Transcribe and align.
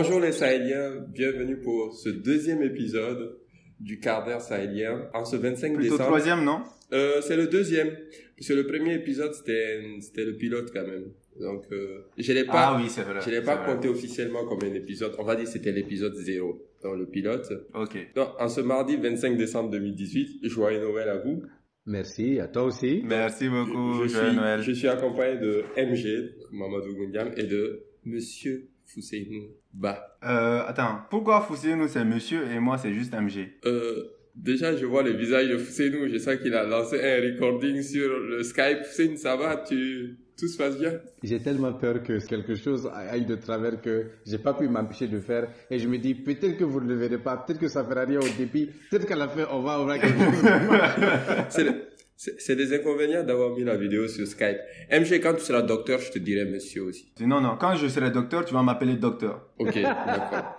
Bonjour 0.00 0.20
les 0.20 0.30
Sahéliens, 0.30 1.04
bienvenue 1.12 1.56
pour 1.56 1.92
ce 1.92 2.08
deuxième 2.08 2.62
épisode 2.62 3.36
du 3.80 3.98
quart 3.98 4.24
d'heure 4.24 4.40
sahélien 4.40 5.08
en 5.12 5.24
ce 5.24 5.34
25 5.34 5.74
Plutôt 5.74 5.82
décembre. 5.90 6.04
troisième, 6.04 6.44
non? 6.44 6.60
Euh, 6.92 7.20
c'est 7.20 7.34
le 7.36 7.48
deuxième, 7.48 7.90
parce 8.36 8.46
que 8.46 8.52
le 8.54 8.64
premier 8.68 8.94
épisode 8.94 9.34
c'était 9.34 9.80
le 10.24 10.36
pilote 10.36 10.70
quand 10.72 10.86
même. 10.86 11.06
Donc 11.40 11.64
euh, 11.72 12.02
je 12.16 12.32
l'ai 12.32 12.44
pas, 12.44 12.52
Ah 12.74 12.80
oui, 12.80 12.88
c'est 12.88 13.02
vrai. 13.02 13.18
je 13.24 13.28
l'ai 13.30 13.42
pas 13.42 13.56
vrai. 13.56 13.74
compté 13.74 13.88
officiellement 13.88 14.44
comme 14.44 14.60
un 14.62 14.72
épisode. 14.74 15.16
On 15.18 15.24
va 15.24 15.34
dire 15.34 15.46
que 15.46 15.50
c'était 15.50 15.72
l'épisode 15.72 16.14
zéro 16.14 16.64
dans 16.84 16.94
le 16.94 17.06
pilote. 17.06 17.52
Ok. 17.74 17.98
Donc 18.14 18.28
en 18.38 18.48
ce 18.48 18.60
mardi 18.60 18.94
25 18.94 19.36
décembre 19.36 19.70
2018, 19.70 20.46
joyeux 20.48 20.78
Noël 20.80 21.08
à 21.08 21.16
vous. 21.16 21.42
Merci, 21.86 22.38
à 22.38 22.46
toi 22.46 22.62
aussi. 22.62 23.02
Merci 23.04 23.48
beaucoup, 23.48 23.94
je, 24.04 24.06
Joyeux 24.10 24.28
suis, 24.28 24.36
Noël. 24.36 24.62
je 24.62 24.70
suis 24.72 24.86
accompagné 24.86 25.40
de 25.40 25.64
MG, 25.76 26.34
Mamadou 26.52 26.94
Goundiam, 26.94 27.32
et 27.36 27.42
de 27.44 27.82
Monsieur 28.04 28.68
Fousseinou 28.92 29.48
Ba. 29.72 30.18
Euh, 30.24 30.62
attends, 30.66 31.00
pourquoi 31.10 31.40
Fousseinou 31.42 31.86
c'est 31.88 32.04
monsieur 32.04 32.40
et 32.50 32.58
moi 32.58 32.78
c'est 32.78 32.92
juste 32.92 33.12
MG 33.14 33.48
Euh, 33.66 34.04
déjà, 34.34 34.74
je 34.76 34.86
vois 34.86 35.02
le 35.02 35.12
visage 35.12 35.48
de 35.48 35.58
Fousseinou. 35.58 36.08
Je 36.08 36.18
sens 36.18 36.36
qu'il 36.36 36.54
a 36.54 36.64
lancé 36.64 36.96
un 37.00 37.20
recording 37.22 37.82
sur 37.82 38.08
le 38.18 38.42
Skype. 38.42 38.84
Fousseinou, 38.84 39.16
ça 39.16 39.36
va? 39.36 39.56
Tu... 39.58 40.16
Tout 40.38 40.46
se 40.46 40.56
passe 40.56 40.78
bien? 40.78 40.92
J'ai 41.24 41.40
tellement 41.42 41.72
peur 41.72 42.00
que 42.00 42.24
quelque 42.24 42.54
chose 42.54 42.88
aille 42.94 43.26
de 43.26 43.34
travers 43.34 43.80
que 43.82 44.06
j'ai 44.24 44.38
pas 44.38 44.54
pu 44.54 44.68
m'empêcher 44.68 45.08
de 45.08 45.18
faire. 45.18 45.48
Et 45.68 45.80
je 45.80 45.88
me 45.88 45.98
dis, 45.98 46.14
peut-être 46.14 46.56
que 46.56 46.62
vous 46.62 46.80
ne 46.80 46.86
le 46.86 46.94
verrez 46.94 47.18
pas, 47.18 47.36
peut-être 47.38 47.58
que 47.58 47.66
ça 47.66 47.82
fera 47.84 48.04
rien 48.04 48.20
au 48.20 48.28
début, 48.38 48.68
peut-être 48.88 49.04
qu'à 49.06 49.16
la 49.16 49.26
fin, 49.26 49.48
on 49.50 49.62
va 49.62 49.72
avoir 49.74 49.98
quelque 49.98 50.16
chose. 50.16 50.44
C'est 51.48 51.64
le- 51.64 51.74
c'est 52.18 52.56
des 52.56 52.74
inconvénients 52.74 53.22
d'avoir 53.22 53.54
mis 53.56 53.62
la 53.62 53.76
vidéo 53.76 54.08
sur 54.08 54.26
Skype. 54.26 54.58
MG, 54.90 55.20
quand 55.20 55.34
tu 55.34 55.40
seras 55.42 55.62
docteur, 55.62 56.00
je 56.00 56.10
te 56.10 56.18
dirai 56.18 56.44
monsieur 56.46 56.82
aussi. 56.82 57.12
Non, 57.20 57.40
non, 57.40 57.56
quand 57.60 57.76
je 57.76 57.86
serai 57.86 58.10
docteur, 58.10 58.44
tu 58.44 58.52
vas 58.52 58.62
m'appeler 58.62 58.94
docteur. 58.94 59.48
Ok, 59.56 59.74
d'accord. 59.82 60.56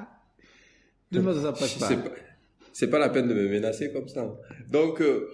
De 1.12 1.18
toute 1.18 1.28
façon, 1.28 1.42
ça 1.42 1.52
passe 1.52 1.78
C'est 1.78 1.96
pas. 1.98 2.10
pas, 2.10 2.16
c'est 2.72 2.90
pas 2.90 3.00
la 3.00 3.10
peine 3.10 3.28
de 3.28 3.34
me 3.34 3.50
menacer 3.50 3.92
comme 3.92 4.08
ça. 4.08 4.34
Donc, 4.72 5.02
euh, 5.02 5.28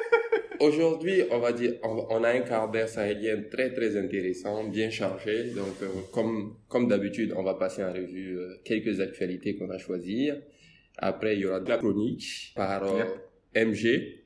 aujourd'hui, 0.60 1.24
on 1.30 1.38
va 1.38 1.52
dire, 1.52 1.74
on, 1.82 2.06
on 2.08 2.24
a 2.24 2.30
un 2.30 2.40
quart 2.40 2.70
d'heure 2.70 2.88
sahélien 2.88 3.42
très 3.50 3.74
très 3.74 3.94
intéressant, 3.98 4.64
bien 4.64 4.88
chargé. 4.88 5.50
Donc, 5.50 5.74
euh, 5.82 5.86
comme 6.14 6.56
comme 6.68 6.88
d'habitude, 6.88 7.34
on 7.36 7.42
va 7.42 7.54
passer 7.54 7.84
en 7.84 7.92
revue 7.92 8.38
euh, 8.38 8.54
quelques 8.64 9.00
actualités 9.00 9.54
qu'on 9.54 9.68
a 9.68 9.76
choisies. 9.76 10.30
Après, 10.96 11.34
il 11.36 11.40
y 11.40 11.46
aura 11.46 11.60
de 11.60 11.68
la 11.68 11.76
chronique 11.76 12.52
par 12.56 12.84
euh, 12.84 13.04
MG. 13.54 14.17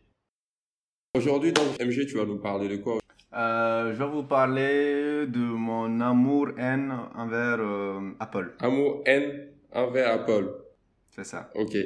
Aujourd'hui, 1.14 1.52
donc, 1.52 1.78
MG, 1.78 2.06
tu 2.06 2.16
vas 2.16 2.24
nous 2.24 2.38
parler 2.38 2.68
de 2.68 2.76
quoi? 2.76 2.98
Euh, 3.34 3.92
je 3.92 3.98
vais 3.98 4.10
vous 4.10 4.22
parler 4.22 5.26
de 5.26 5.40
mon 5.40 6.00
amour-haine 6.00 6.90
envers 7.14 7.58
euh, 7.60 8.16
Apple. 8.18 8.54
Amour, 8.60 9.02
haine 9.04 9.50
envers 9.74 10.10
Apple. 10.10 10.50
C'est 11.14 11.26
ça. 11.26 11.50
Ok. 11.54 11.76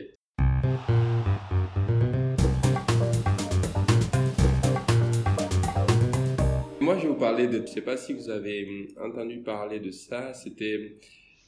Moi, 6.81 6.97
je 6.97 7.03
vais 7.03 7.09
vous 7.09 7.15
parler 7.15 7.49
de, 7.49 7.63
je 7.63 7.73
sais 7.73 7.81
pas 7.81 7.97
si 7.97 8.13
vous 8.13 8.31
avez 8.31 8.65
hum, 8.65 9.11
entendu 9.11 9.39
parler 9.39 9.81
de 9.81 9.91
ça, 9.91 10.35
c'était 10.35 10.99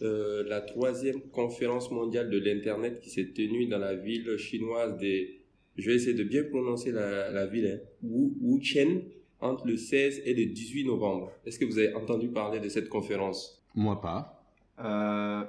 euh, 0.02 0.42
la 0.48 0.62
troisième 0.62 1.20
conférence 1.30 1.92
mondiale 1.92 2.28
de 2.28 2.40
l'Internet 2.40 2.98
qui 2.98 3.10
s'est 3.10 3.32
tenue 3.32 3.68
dans 3.68 3.78
la 3.78 3.94
ville 3.94 4.36
chinoise 4.36 4.96
des, 4.96 5.37
je 5.78 5.88
vais 5.88 5.96
essayer 5.96 6.14
de 6.14 6.24
bien 6.24 6.42
prononcer 6.44 6.92
la, 6.92 7.30
la 7.30 7.46
ville, 7.46 7.66
hein, 7.66 7.88
Wu, 8.02 8.32
Wuchen, 8.40 9.02
entre 9.40 9.66
le 9.66 9.76
16 9.76 10.22
et 10.24 10.34
le 10.34 10.46
18 10.46 10.84
novembre. 10.84 11.30
Est-ce 11.46 11.58
que 11.58 11.64
vous 11.64 11.78
avez 11.78 11.94
entendu 11.94 12.28
parler 12.28 12.60
de 12.60 12.68
cette 12.68 12.88
conférence? 12.88 13.64
Moi 13.74 14.00
pas. 14.00 14.42
Euh, 14.80 15.42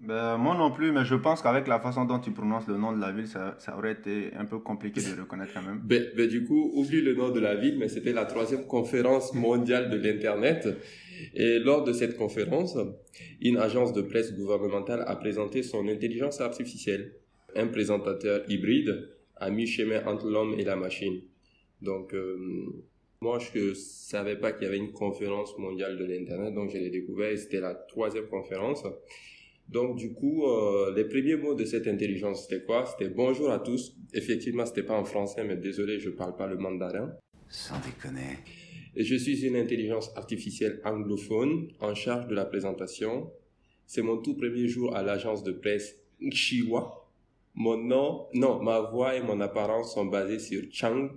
ben, 0.00 0.36
moi 0.38 0.56
non 0.56 0.70
plus, 0.70 0.92
mais 0.92 1.04
je 1.04 1.14
pense 1.14 1.42
qu'avec 1.42 1.66
la 1.66 1.80
façon 1.80 2.04
dont 2.04 2.18
tu 2.18 2.30
prononces 2.30 2.66
le 2.66 2.76
nom 2.76 2.92
de 2.92 3.00
la 3.00 3.12
ville, 3.12 3.26
ça, 3.26 3.56
ça 3.58 3.76
aurait 3.76 3.92
été 3.92 4.30
un 4.36 4.44
peu 4.44 4.58
compliqué 4.58 5.00
de 5.00 5.20
reconnaître 5.20 5.52
quand 5.54 5.62
même. 5.62 5.80
Ben, 5.84 6.04
ben, 6.16 6.28
du 6.28 6.44
coup, 6.44 6.72
oublie 6.74 7.02
le 7.02 7.14
nom 7.14 7.30
de 7.30 7.40
la 7.40 7.54
ville, 7.54 7.78
mais 7.78 7.88
c'était 7.88 8.12
la 8.12 8.24
troisième 8.24 8.66
conférence 8.66 9.34
mondiale 9.34 9.90
de 9.90 9.96
l'Internet. 9.96 10.68
Et 11.34 11.58
lors 11.58 11.84
de 11.84 11.92
cette 11.92 12.16
conférence, 12.16 12.76
une 13.40 13.56
agence 13.56 13.92
de 13.92 14.02
presse 14.02 14.34
gouvernementale 14.34 15.04
a 15.06 15.16
présenté 15.16 15.62
son 15.62 15.88
intelligence 15.88 16.40
artificielle. 16.40 17.12
Un 17.56 17.68
présentateur 17.68 18.42
hybride 18.48 19.13
à 19.36 19.50
mi-chemin 19.50 20.06
entre 20.06 20.28
l'homme 20.28 20.54
et 20.58 20.64
la 20.64 20.76
machine. 20.76 21.20
Donc, 21.82 22.14
euh, 22.14 22.36
moi, 23.20 23.38
je 23.38 23.58
ne 23.58 23.74
savais 23.74 24.36
pas 24.36 24.52
qu'il 24.52 24.64
y 24.64 24.66
avait 24.66 24.78
une 24.78 24.92
conférence 24.92 25.56
mondiale 25.58 25.96
de 25.98 26.04
l'Internet, 26.04 26.54
donc 26.54 26.70
je 26.70 26.78
l'ai 26.78 26.90
découvert 26.90 27.30
et 27.30 27.36
c'était 27.36 27.60
la 27.60 27.74
troisième 27.74 28.26
conférence. 28.28 28.84
Donc, 29.68 29.96
du 29.96 30.12
coup, 30.12 30.44
euh, 30.44 30.94
les 30.94 31.04
premiers 31.04 31.36
mots 31.36 31.54
de 31.54 31.64
cette 31.64 31.86
intelligence, 31.86 32.42
c'était 32.42 32.64
quoi? 32.64 32.84
C'était 32.86 33.08
bonjour 33.08 33.50
à 33.50 33.58
tous. 33.58 33.96
Effectivement, 34.12 34.66
c'était 34.66 34.82
pas 34.82 34.98
en 34.98 35.04
français, 35.04 35.42
mais 35.42 35.56
désolé, 35.56 35.98
je 35.98 36.10
parle 36.10 36.36
pas 36.36 36.46
le 36.46 36.58
mandarin. 36.58 37.14
Sans 37.48 37.76
déconner. 37.80 38.38
Et 38.96 39.04
je 39.04 39.16
suis 39.16 39.44
une 39.44 39.56
intelligence 39.56 40.10
artificielle 40.16 40.80
anglophone 40.84 41.68
en 41.80 41.94
charge 41.94 42.28
de 42.28 42.34
la 42.34 42.44
présentation. 42.44 43.32
C'est 43.86 44.02
mon 44.02 44.18
tout 44.18 44.36
premier 44.36 44.68
jour 44.68 44.94
à 44.94 45.02
l'agence 45.02 45.42
de 45.42 45.52
presse 45.52 45.96
Xinhua. 46.20 47.03
Mon 47.54 47.76
nom, 47.76 48.26
non, 48.34 48.62
ma 48.62 48.80
voix 48.80 49.14
et 49.14 49.22
mon 49.22 49.40
apparence 49.40 49.94
sont 49.94 50.06
basées 50.06 50.38
sur 50.38 50.62
Chang 50.72 51.10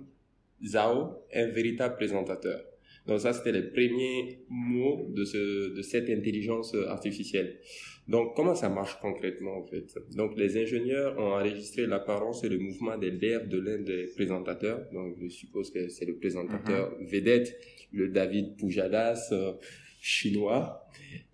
Zhao, 0.64 1.24
un 1.34 1.46
véritable 1.48 1.96
présentateur. 1.96 2.60
Donc 3.06 3.20
ça, 3.20 3.32
c'était 3.32 3.52
les 3.52 3.62
premiers 3.62 4.44
mots 4.48 5.06
de, 5.08 5.24
ce, 5.24 5.74
de 5.74 5.82
cette 5.82 6.10
intelligence 6.10 6.74
artificielle. 6.88 7.58
Donc, 8.06 8.34
comment 8.36 8.54
ça 8.54 8.70
marche 8.70 8.98
concrètement, 9.00 9.58
en 9.58 9.64
fait? 9.66 9.84
Donc, 10.16 10.36
les 10.36 10.56
ingénieurs 10.56 11.18
ont 11.18 11.32
enregistré 11.32 11.86
l'apparence 11.86 12.42
et 12.42 12.48
le 12.48 12.58
mouvement 12.58 12.96
des 12.96 13.10
lèvres 13.10 13.46
de 13.46 13.58
l'un 13.58 13.78
des 13.78 14.06
présentateurs. 14.14 14.86
Donc, 14.92 15.16
je 15.20 15.28
suppose 15.28 15.70
que 15.70 15.88
c'est 15.88 16.06
le 16.06 16.16
présentateur 16.16 16.96
vedette, 17.00 17.54
le 17.92 18.08
David 18.08 18.56
Pujadas 18.56 19.28
euh, 19.32 19.52
chinois, 20.00 20.84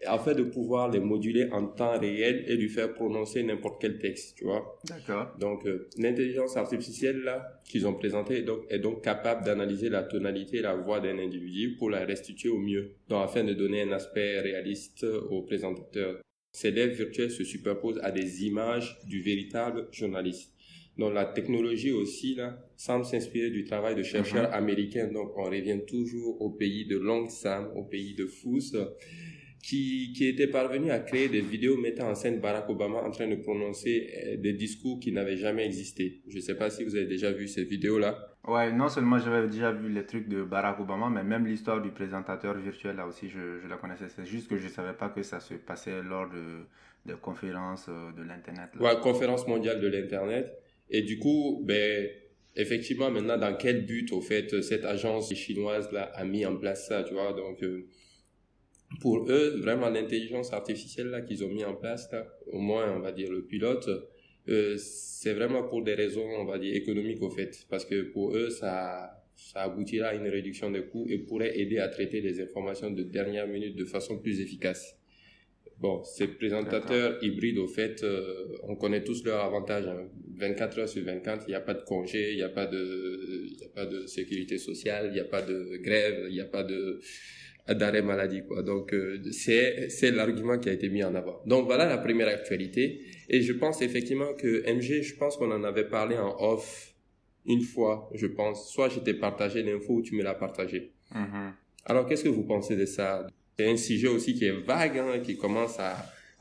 afin 0.06 0.34
de 0.34 0.42
pouvoir 0.42 0.91
les 0.91 1.00
moduler 1.00 1.48
en 1.50 1.66
temps 1.66 1.98
réel 1.98 2.44
et 2.48 2.56
lui 2.56 2.69
faire 2.69 2.92
prononcer 2.92 3.42
n'importe 3.42 3.80
quel 3.80 3.98
texte, 3.98 4.36
tu 4.36 4.44
vois. 4.44 4.78
D'accord. 4.84 5.34
Donc, 5.38 5.66
euh, 5.66 5.88
l'intelligence 5.98 6.56
artificielle 6.56 7.20
là 7.20 7.60
qu'ils 7.64 7.86
ont 7.86 7.94
présentée 7.94 8.38
est 8.38 8.42
donc, 8.42 8.64
est 8.70 8.78
donc 8.78 9.02
capable 9.02 9.44
d'analyser 9.44 9.88
la 9.88 10.02
tonalité 10.02 10.58
et 10.58 10.62
la 10.62 10.76
voix 10.76 11.00
d'un 11.00 11.19
individu 11.19 11.76
pour 11.76 11.91
la 11.91 12.04
restituer 12.04 12.48
au 12.48 12.58
mieux, 12.58 12.94
donc 13.08 13.25
afin 13.25 13.44
de 13.44 13.54
donner 13.54 13.82
un 13.82 13.92
aspect 13.92 14.41
réaliste 14.41 15.04
au 15.04 15.42
présentateur. 15.42 16.20
Ces 16.52 16.70
lèvres 16.70 16.94
virtuelles 16.94 17.32
se 17.32 17.42
superposent 17.42 18.00
à 18.02 18.12
des 18.12 18.44
images 18.44 18.96
du 19.06 19.20
véritable 19.20 19.88
journaliste. 19.91 20.53
Donc 20.97 21.12
la 21.12 21.25
technologie 21.25 21.93
aussi 21.93 22.34
là 22.37 22.56
semble 22.77 23.05
s'inspirer 23.05 23.50
du 23.50 23.65
travail 23.65 23.94
de 23.97 24.03
chercheurs 24.03 24.53
américains. 24.55 25.09
Donc 25.09 25.37
on 25.37 25.44
revient 25.44 25.81
toujours 25.87 26.41
au 26.41 26.50
pays 26.50 26.87
de 26.87 26.97
Long 26.97 27.28
Sam, 27.28 27.71
au 27.75 27.82
pays 27.82 28.15
de 28.15 28.27
Fous, 28.27 28.60
qui, 29.62 30.12
qui 30.15 30.27
était 30.28 30.47
parvenu 30.47 30.91
à 30.91 30.99
créer 30.99 31.28
des 31.28 31.41
vidéos 31.41 31.77
mettant 31.78 32.10
en 32.10 32.15
scène 32.15 32.38
Barack 32.38 32.69
Obama 32.69 32.99
en 32.99 33.10
train 33.10 33.27
de 33.27 33.37
prononcer 33.37 34.10
euh, 34.25 34.37
des 34.37 34.53
discours 34.53 35.00
qui 35.00 35.10
n'avaient 35.10 35.38
jamais 35.38 35.65
existé. 35.65 36.21
Je 36.28 36.37
ne 36.37 36.41
sais 36.43 36.55
pas 36.56 36.69
si 36.69 36.84
vous 36.84 36.94
avez 36.97 37.06
déjà 37.06 37.32
vu 37.32 37.49
ces 37.49 37.65
vidéos-là. 37.65 38.37
Ouais, 38.47 38.71
non 38.72 38.88
seulement 38.88 39.19
j'avais 39.19 39.49
déjà 39.49 39.72
vu 39.72 39.88
les 39.88 40.05
trucs 40.05 40.28
de 40.28 40.43
Barack 40.44 40.78
Obama, 40.81 41.09
mais 41.09 41.25
même 41.25 41.47
l'histoire 41.47 41.81
du 41.81 41.91
présentateur 41.91 42.59
virtuel, 42.59 42.97
là 42.97 43.06
aussi, 43.06 43.31
je, 43.31 43.59
je 43.62 43.66
la 43.66 43.78
connaissais. 43.78 44.09
C'est 44.15 44.26
juste 44.26 44.49
que 44.49 44.59
je 44.59 44.65
ne 44.65 44.69
savais 44.69 44.93
pas 44.93 45.09
que 45.09 45.22
ça 45.22 45.41
se 45.41 45.55
passait 45.55 46.03
lors 46.03 46.28
de, 46.28 46.66
de 47.11 47.14
conférences 47.17 47.87
euh, 47.88 48.12
de 48.12 48.23
l'Internet. 48.23 48.69
Ouais, 48.79 49.00
conférence 49.00 49.49
mondiale 49.49 49.81
de 49.81 49.88
l'Internet. 49.88 50.52
Et 50.90 51.02
du 51.02 51.19
coup, 51.19 51.62
ben, 51.64 52.08
effectivement, 52.56 53.10
maintenant, 53.10 53.38
dans 53.38 53.56
quel 53.56 53.84
but, 53.84 54.12
au 54.12 54.20
fait, 54.20 54.62
cette 54.62 54.84
agence 54.84 55.32
chinoise 55.34 55.90
là 55.92 56.04
a 56.14 56.25
mis 56.25 56.46
en 56.46 56.56
place 56.56 56.88
ça, 56.88 57.02
tu 57.02 57.14
vois? 57.14 57.32
Donc, 57.32 57.62
euh, 57.62 57.86
pour 59.00 59.28
eux, 59.31 59.58
vraiment, 59.60 59.88
l'intelligence 59.90 60.52
artificielle 60.52 61.08
là 61.08 61.20
qu'ils 61.20 61.44
ont 61.44 61.48
mis 61.48 61.64
en 61.64 61.75
place, 61.75 62.08
au 62.46 62.58
moins, 62.58 62.94
on 62.96 63.00
va 63.00 63.12
dire, 63.12 63.31
le 63.31 63.44
pilote, 63.44 63.88
euh, 64.48 64.76
c'est 64.78 65.32
vraiment 65.32 65.64
pour 65.64 65.82
des 65.82 65.94
raisons, 65.94 66.26
on 66.38 66.44
va 66.44 66.58
dire, 66.58 66.75
économiques, 66.75 67.22
au 67.22 67.31
fait. 67.31 67.66
Parce 67.70 67.84
que 67.84 68.02
pour 68.02 68.36
eux, 68.36 68.50
ça, 68.50 69.25
ça 69.34 69.62
aboutira 69.62 70.08
à 70.08 70.14
une 70.14 70.28
réduction 70.28 70.70
des 70.70 70.84
coûts 70.84 71.06
et 71.08 71.19
pourrait 71.19 71.58
aider 71.58 71.78
à 71.78 71.88
traiter 71.88 72.20
les 72.20 72.40
informations 72.40 72.90
de 72.90 73.02
dernière 73.02 73.48
minute 73.48 73.75
de 73.75 73.84
façon 73.84 74.19
plus 74.19 74.40
efficace. 74.40 74.96
Bon, 75.81 76.03
ces 76.05 76.29
présentateurs 76.29 77.23
hybrides, 77.23 77.59
au 77.59 77.67
fait, 77.67 78.03
euh, 78.05 78.47
on 78.62 78.76
connaît 78.76 79.03
tous 79.05 79.25
leurs 79.25 79.43
avantages. 79.44 79.87
hein. 79.87 80.09
24 80.37 80.79
heures 80.81 80.88
sur 80.88 81.05
24, 81.05 81.44
il 81.47 81.50
n'y 81.50 81.55
a 81.55 81.61
pas 81.61 81.75
de 81.75 81.85
congé, 81.85 82.32
il 82.32 82.37
n'y 82.37 82.43
a 82.43 82.49
pas 82.49 82.67
de, 82.67 83.44
il 83.47 83.59
y 83.61 83.65
a 83.65 83.69
pas 83.69 83.87
de 83.87 84.06
sécurité 84.06 84.59
sociale, 84.59 85.06
il 85.09 85.12
n'y 85.15 85.21
a 85.21 85.25
pas 85.25 85.43
de 85.43 85.76
grève, 85.82 86.26
il 86.29 86.32
n'y 86.35 86.41
a 86.41 86.44
pas 86.47 86.65
de 86.65 87.00
d'arrêt 87.69 88.03
maladie, 88.03 88.43
quoi. 88.47 88.62
Donc, 88.62 88.93
euh, 88.93 89.23
c'est, 89.32 89.88
c'est 89.88 90.11
l'argument 90.11 90.59
qui 90.59 90.69
a 90.69 90.73
été 90.73 90.91
mis 90.91 91.03
en 91.03 91.15
avant. 91.15 91.41
Donc, 91.47 91.65
voilà 91.65 91.87
la 91.87 91.97
première 91.97 92.29
actualité. 92.29 93.00
Et 93.31 93.41
je 93.41 93.53
pense 93.55 93.81
effectivement 93.81 94.35
que 94.35 94.62
MG, 94.70 95.03
je 95.03 95.17
pense 95.17 95.37
qu'on 95.38 95.50
en 95.50 95.65
avait 95.65 95.88
parlé 95.88 96.19
en 96.19 96.37
off 96.41 96.94
une 97.47 97.62
fois, 97.62 98.11
je 98.15 98.27
pense. 98.27 98.70
Soit 98.70 98.91
je 98.91 99.00
t'ai 99.00 99.15
partagé 99.15 99.62
l'info 99.62 99.94
ou 99.94 100.03
tu 100.03 100.15
me 100.15 100.23
l'as 100.23 100.35
partagé. 100.35 100.93
Mhm. 101.15 101.55
Alors, 101.87 102.06
qu'est-ce 102.06 102.25
que 102.25 102.29
vous 102.29 102.44
pensez 102.44 102.77
de 102.77 102.85
ça? 102.85 103.27
C'est 103.59 103.71
un 103.71 103.77
sujet 103.77 104.09
aussi 104.09 104.35
qui 104.35 104.45
est 104.47 104.65
vague, 104.67 104.99
hein, 104.99 105.19
qui 105.23 105.37
commence 105.37 105.79
à, 105.79 105.97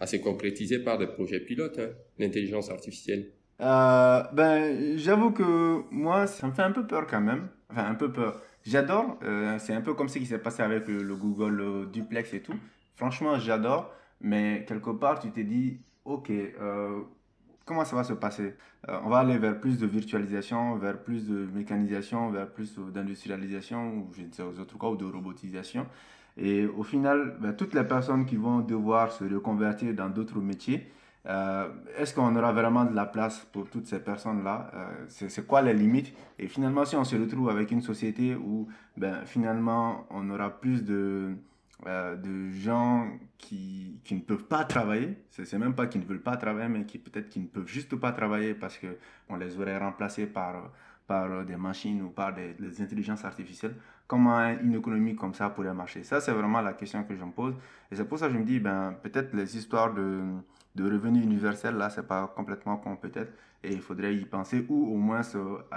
se 0.05 0.17
concrétiser 0.17 0.79
par 0.79 0.97
des 0.97 1.07
projets 1.07 1.39
pilotes, 1.39 1.79
hein, 1.79 1.89
l'intelligence 2.19 2.69
artificielle 2.69 3.31
euh, 3.61 4.23
Ben, 4.33 4.97
j'avoue 4.97 5.31
que 5.31 5.83
moi, 5.91 6.27
ça 6.27 6.47
me 6.47 6.51
fait 6.51 6.63
un 6.63 6.71
peu 6.71 6.85
peur 6.85 7.07
quand 7.07 7.21
même. 7.21 7.47
Enfin, 7.69 7.85
un 7.85 7.95
peu 7.95 8.11
peur. 8.11 8.41
J'adore. 8.65 9.17
Euh, 9.23 9.57
c'est 9.59 9.73
un 9.73 9.81
peu 9.81 9.93
comme 9.93 10.09
ce 10.09 10.17
qui 10.19 10.25
s'est 10.25 10.39
passé 10.39 10.61
avec 10.61 10.87
le, 10.87 11.15
Google 11.15 11.89
Duplex 11.91 12.33
et 12.33 12.41
tout. 12.41 12.55
Franchement, 12.95 13.39
j'adore. 13.39 13.93
Mais 14.19 14.65
quelque 14.67 14.89
part, 14.89 15.19
tu 15.19 15.31
t'es 15.31 15.43
dit, 15.43 15.79
OK, 16.05 16.29
euh, 16.31 17.01
comment 17.65 17.85
ça 17.85 17.95
va 17.95 18.03
se 18.03 18.13
passer? 18.13 18.55
On 18.87 19.09
va 19.09 19.19
aller 19.19 19.37
vers 19.37 19.59
plus 19.59 19.77
de 19.77 19.85
virtualisation, 19.85 20.75
vers 20.77 21.01
plus 21.01 21.27
de 21.27 21.45
mécanisation, 21.53 22.29
vers 22.31 22.51
plus 22.51 22.77
d'industrialisation, 22.77 23.97
ou 23.97 24.13
je 24.13 24.23
ne 24.23 24.31
sais 24.31 24.43
aux 24.43 24.59
autres 24.59 24.77
cas, 24.77 24.87
ou 24.87 24.97
de 24.97 25.05
robotisation. 25.05 25.85
Et 26.37 26.65
au 26.65 26.83
final, 26.83 27.37
ben, 27.39 27.53
toutes 27.53 27.73
les 27.73 27.83
personnes 27.83 28.25
qui 28.25 28.37
vont 28.37 28.59
devoir 28.59 29.11
se 29.11 29.23
reconvertir 29.23 29.93
dans 29.93 30.09
d'autres 30.09 30.39
métiers, 30.39 30.91
euh, 31.25 31.69
est-ce 31.97 32.13
qu'on 32.13 32.35
aura 32.35 32.51
vraiment 32.51 32.83
de 32.83 32.93
la 32.93 33.05
place 33.05 33.47
pour 33.51 33.69
toutes 33.69 33.87
ces 33.87 33.99
personnes-là? 33.99 34.71
Euh, 34.73 35.05
C'est 35.07 35.47
quoi 35.47 35.61
les 35.61 35.73
limites? 35.73 36.13
Et 36.37 36.47
finalement, 36.47 36.83
si 36.85 36.95
on 36.95 37.03
se 37.05 37.15
retrouve 37.15 37.49
avec 37.49 37.71
une 37.71 37.81
société 37.81 38.35
où 38.35 38.67
ben, 38.97 39.25
finalement 39.25 40.05
on 40.09 40.29
aura 40.29 40.49
plus 40.49 40.83
de, 40.83 41.35
euh, 41.87 42.15
de 42.17 42.49
gens 42.51 43.07
qui, 43.37 44.01
qui, 44.03 44.15
ne 44.15 44.21
peuvent 44.21 44.45
pas 44.45 44.65
travailler, 44.65 45.17
c'est 45.29 45.57
même 45.57 45.75
pas 45.75 45.87
qu'ils 45.87 46.01
ne 46.01 46.05
veulent 46.05 46.21
pas 46.21 46.35
travailler, 46.35 46.67
mais 46.67 46.85
qui 46.85 46.97
peut-être 46.97 47.29
qui 47.29 47.39
ne 47.39 47.47
peuvent 47.47 47.67
juste 47.67 47.95
pas 47.95 48.11
travailler 48.11 48.53
parce 48.53 48.77
qu'on 48.77 49.35
les 49.37 49.57
aurait 49.59 49.77
remplacés 49.77 50.27
par, 50.27 50.71
par 51.07 51.45
des 51.45 51.55
machines 51.55 52.01
ou 52.01 52.09
par 52.09 52.33
des, 52.33 52.53
des 52.55 52.81
intelligences 52.81 53.23
artificielles 53.23 53.75
comment 54.07 54.39
une 54.61 54.75
économie 54.75 55.15
comme 55.15 55.33
ça 55.33 55.49
pourrait 55.49 55.73
marcher 55.73 56.03
Ça, 56.03 56.21
c'est 56.21 56.31
vraiment 56.31 56.61
la 56.61 56.73
question 56.73 57.03
que 57.03 57.15
je 57.15 57.23
me 57.23 57.31
pose. 57.31 57.55
Et 57.91 57.95
c'est 57.95 58.05
pour 58.05 58.19
ça 58.19 58.27
que 58.27 58.33
je 58.33 58.39
me 58.39 58.43
dis, 58.43 58.59
ben, 58.59 58.95
peut-être 59.01 59.33
les 59.33 59.57
histoires 59.57 59.93
de, 59.93 60.21
de 60.75 60.83
revenus 60.83 61.23
universels, 61.23 61.75
là, 61.75 61.89
c'est 61.89 62.07
pas 62.07 62.27
complètement 62.35 62.77
con, 62.77 62.95
peut-être. 62.95 63.33
Et 63.63 63.71
il 63.73 63.81
faudrait 63.81 64.13
y 64.15 64.25
penser 64.25 64.65
ou 64.69 64.93
au 64.93 64.97
moins 64.97 65.21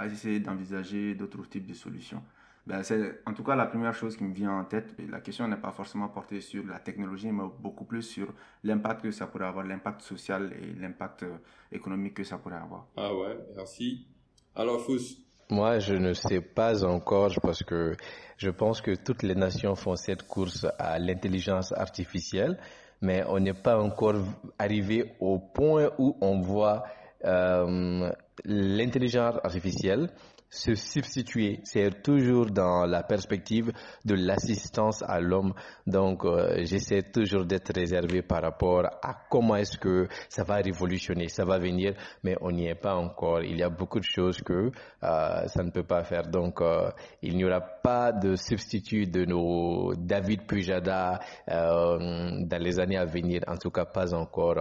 essayer 0.05 0.39
d'envisager 0.39 1.15
d'autres 1.15 1.47
types 1.47 1.65
de 1.65 1.73
solutions. 1.73 2.21
Ben, 2.67 2.83
c'est 2.83 3.21
en 3.25 3.33
tout 3.33 3.43
cas 3.43 3.55
la 3.55 3.65
première 3.65 3.93
chose 3.93 4.17
qui 4.17 4.25
me 4.25 4.33
vient 4.33 4.51
en 4.51 4.65
tête. 4.65 4.93
la 5.09 5.21
question 5.21 5.47
n'est 5.47 5.55
pas 5.55 5.71
forcément 5.71 6.09
portée 6.09 6.41
sur 6.41 6.65
la 6.65 6.79
technologie, 6.79 7.31
mais 7.31 7.45
beaucoup 7.59 7.85
plus 7.85 8.01
sur 8.01 8.27
l'impact 8.61 9.03
que 9.03 9.11
ça 9.11 9.25
pourrait 9.25 9.45
avoir, 9.45 9.65
l'impact 9.65 10.01
social 10.01 10.51
et 10.61 10.73
l'impact 10.77 11.23
euh, 11.23 11.37
économique 11.71 12.15
que 12.15 12.25
ça 12.25 12.37
pourrait 12.37 12.57
avoir. 12.57 12.87
Ah 12.97 13.15
ouais, 13.15 13.37
merci. 13.55 14.05
Alors, 14.53 14.81
Fous, 14.81 14.99
moi, 15.49 15.79
je 15.79 15.93
ne 15.93 16.13
sais 16.13 16.41
pas 16.41 16.83
encore 16.83 17.31
parce 17.41 17.63
que 17.63 17.95
je 18.37 18.49
pense 18.49 18.81
que 18.81 18.95
toutes 18.95 19.23
les 19.23 19.35
nations 19.35 19.75
font 19.75 19.95
cette 19.95 20.23
course 20.23 20.65
à 20.77 20.99
l'intelligence 20.99 21.71
artificielle, 21.71 22.57
mais 23.01 23.23
on 23.27 23.39
n'est 23.39 23.53
pas 23.53 23.77
encore 23.79 24.15
arrivé 24.59 25.13
au 25.19 25.39
point 25.39 25.89
où 25.97 26.17
on 26.21 26.41
voit 26.41 26.83
euh, 27.23 28.09
l'intelligence 28.43 29.35
artificielle 29.43 30.09
se 30.49 30.75
substituer. 30.75 31.59
C'est 31.63 32.01
toujours 32.01 32.45
dans 32.47 32.85
la 32.85 33.03
perspective 33.03 33.71
de 34.05 34.15
l'assistance 34.15 35.03
à 35.05 35.19
l'homme. 35.19 35.53
Donc, 35.85 36.23
euh, 36.25 36.63
j'essaie 36.63 37.03
toujours 37.03 37.45
d'être 37.45 37.73
réservé 37.75 38.21
par 38.21 38.41
rapport 38.41 38.85
à 38.85 39.15
comment 39.29 39.55
est-ce 39.55 39.77
que 39.77 40.07
ça 40.29 40.43
va 40.43 40.55
révolutionner, 40.55 41.27
ça 41.27 41.45
va 41.45 41.57
venir, 41.59 41.93
mais 42.23 42.35
on 42.41 42.51
n'y 42.51 42.67
est 42.67 42.75
pas 42.75 42.95
encore. 42.95 43.41
Il 43.43 43.57
y 43.57 43.63
a 43.63 43.69
beaucoup 43.69 43.99
de 43.99 44.05
choses 44.05 44.41
que 44.41 44.71
euh, 45.03 45.47
ça 45.47 45.63
ne 45.63 45.71
peut 45.71 45.83
pas 45.83 46.03
faire. 46.03 46.27
Donc, 46.27 46.61
euh, 46.61 46.89
il 47.21 47.35
n'y 47.35 47.45
aura 47.45 47.61
pas 47.61 48.11
de 48.11 48.35
substitut 48.35 49.07
de 49.07 49.25
nos 49.25 49.93
David 49.95 50.45
Pujada 50.47 51.19
dans 51.47 52.61
les 52.61 52.79
années 52.79 52.97
à 52.97 53.05
venir. 53.05 53.41
En 53.47 53.57
tout 53.57 53.71
cas, 53.71 53.85
pas 53.85 54.13
encore 54.13 54.57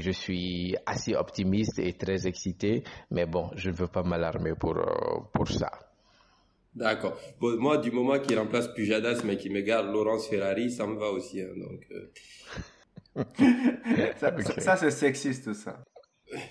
je 0.00 0.10
suis 0.10 0.76
assez 0.86 1.14
optimiste 1.14 1.78
et 1.78 1.92
très 1.92 2.26
excité, 2.26 2.82
mais 3.10 3.26
bon, 3.26 3.50
je 3.56 3.70
ne 3.70 3.74
veux 3.74 3.88
pas 3.88 4.02
m'alarmer 4.02 4.54
pour, 4.58 4.76
euh, 4.76 5.20
pour 5.32 5.48
ça. 5.48 5.70
D'accord. 6.74 7.16
moi, 7.40 7.78
du 7.78 7.92
moment 7.92 8.18
qu'il 8.18 8.36
remplace 8.38 8.68
Pujadas, 8.74 9.22
mais 9.24 9.36
qu'il 9.36 9.52
me 9.52 9.60
garde 9.60 9.92
Laurence 9.92 10.26
Ferrari, 10.28 10.70
ça 10.70 10.86
me 10.86 10.98
va 10.98 11.10
aussi. 11.10 11.40
Hein, 11.40 11.52
donc, 11.56 11.86
euh. 11.92 13.22
ça, 14.58 14.76
c'est 14.76 14.90
sexiste, 14.90 15.52
ça. 15.52 15.84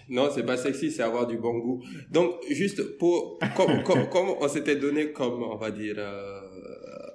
Non, 0.07 0.30
c'est 0.34 0.45
pas 0.45 0.56
sexiste, 0.56 0.98
c'est 0.98 1.04
avoir 1.04 1.28
du 1.28 1.38
bon 1.38 1.57
goût. 1.60 1.84
Donc, 2.10 2.36
juste 2.50 2.98
pour, 2.98 3.38
comme, 3.57 3.84
comme, 4.12 4.30
on 4.40 4.48
s'était 4.48 4.78
donné 4.78 5.12
comme, 5.12 5.44
on 5.44 5.57
va 5.57 5.72
dire, 5.72 5.95
euh, 5.98 6.40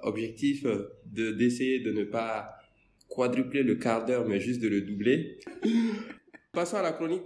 objectif 0.03 0.63
de 1.05 1.31
d'essayer 1.31 1.79
de 1.79 1.91
ne 1.91 2.03
pas 2.03 2.51
quadrupler 3.09 3.63
le 3.63 3.75
quart 3.75 4.05
d'heure, 4.05 4.27
mais 4.27 4.39
juste 4.39 4.61
de 4.61 4.67
le 4.67 4.81
doubler. 4.81 5.39
Passons 6.51 6.77
à 6.77 6.81
la 6.81 6.93
chronique. 6.93 7.21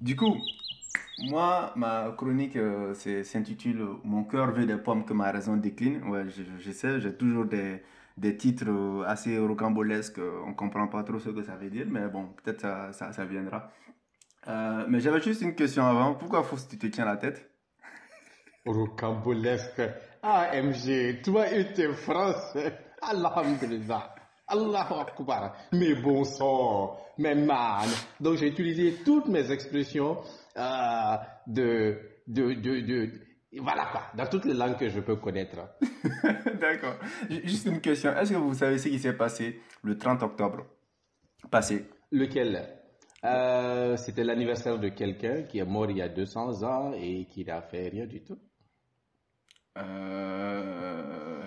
Du 0.00 0.16
coup, 0.16 0.36
moi, 1.28 1.72
ma 1.76 2.12
chronique 2.16 2.56
euh, 2.56 2.92
s'intitule 3.22 3.86
Mon 4.02 4.24
cœur 4.24 4.50
veut 4.52 4.66
des 4.66 4.78
pommes 4.78 5.04
que 5.04 5.12
ma 5.12 5.30
raison 5.30 5.56
décline. 5.56 6.02
Ouais, 6.08 6.24
je, 6.28 6.72
sais, 6.72 7.00
j'ai 7.00 7.14
toujours 7.14 7.44
des, 7.44 7.82
des, 8.16 8.36
titres 8.36 8.68
euh, 8.68 9.04
assez 9.06 9.38
rocambolesques. 9.38 10.18
On 10.44 10.50
ne 10.50 10.54
comprend 10.54 10.88
pas 10.88 11.04
trop 11.04 11.20
ce 11.20 11.30
que 11.30 11.44
ça 11.44 11.54
veut 11.54 11.70
dire, 11.70 11.86
mais 11.88 12.08
bon, 12.08 12.30
peut-être 12.42 12.62
ça, 12.62 12.92
ça, 12.92 13.12
ça 13.12 13.24
viendra. 13.24 13.70
Euh, 14.48 14.86
mais 14.88 14.98
j'avais 14.98 15.20
juste 15.20 15.42
une 15.42 15.54
question 15.54 15.84
avant. 15.86 16.14
Pourquoi 16.14 16.42
faut 16.42 16.56
que 16.56 16.68
tu 16.68 16.78
te 16.78 16.86
tiens 16.88 17.04
la 17.04 17.16
tête? 17.16 17.48
Rocambolesque. 18.66 19.82
AMG, 20.22 21.22
toi 21.22 21.50
et 21.52 21.72
tes 21.72 21.92
français. 21.94 22.78
Alhamdulillah. 23.02 24.14
Allahu 24.48 24.94
Akbar. 25.00 25.54
Mais 25.72 25.94
bon 25.94 26.24
sang, 26.24 26.96
mais 27.18 27.34
man. 27.34 27.86
Donc 28.20 28.36
j'ai 28.36 28.48
utilisé 28.48 28.94
toutes 29.04 29.28
mes 29.28 29.50
expressions 29.50 30.16
euh, 30.56 31.16
de, 31.46 31.98
de, 32.26 32.54
de, 32.54 32.80
de, 32.80 33.10
voilà 33.60 33.86
quoi, 33.92 34.02
dans 34.14 34.26
toutes 34.26 34.46
les 34.46 34.54
langues 34.54 34.78
que 34.78 34.88
je 34.88 35.00
peux 35.00 35.16
connaître. 35.16 35.56
D'accord. 36.60 36.96
Juste 37.44 37.66
une 37.66 37.80
question. 37.80 38.16
Est-ce 38.16 38.32
que 38.32 38.38
vous 38.38 38.54
savez 38.54 38.78
ce 38.78 38.88
qui 38.88 38.98
s'est 38.98 39.16
passé 39.16 39.60
le 39.82 39.98
30 39.98 40.22
octobre 40.22 40.64
passé? 41.50 41.86
Lequel? 42.10 42.66
Euh, 43.24 43.96
C'était 43.96 44.24
l'anniversaire 44.24 44.78
de 44.78 44.88
quelqu'un 44.88 45.42
qui 45.42 45.58
est 45.58 45.64
mort 45.64 45.90
il 45.90 45.98
y 45.98 46.02
a 46.02 46.08
200 46.08 46.62
ans 46.62 46.92
et 46.94 47.26
qui 47.26 47.44
n'a 47.44 47.60
fait 47.60 47.88
rien 47.88 48.06
du 48.06 48.22
tout. 48.24 48.38
Euh, 49.78 51.40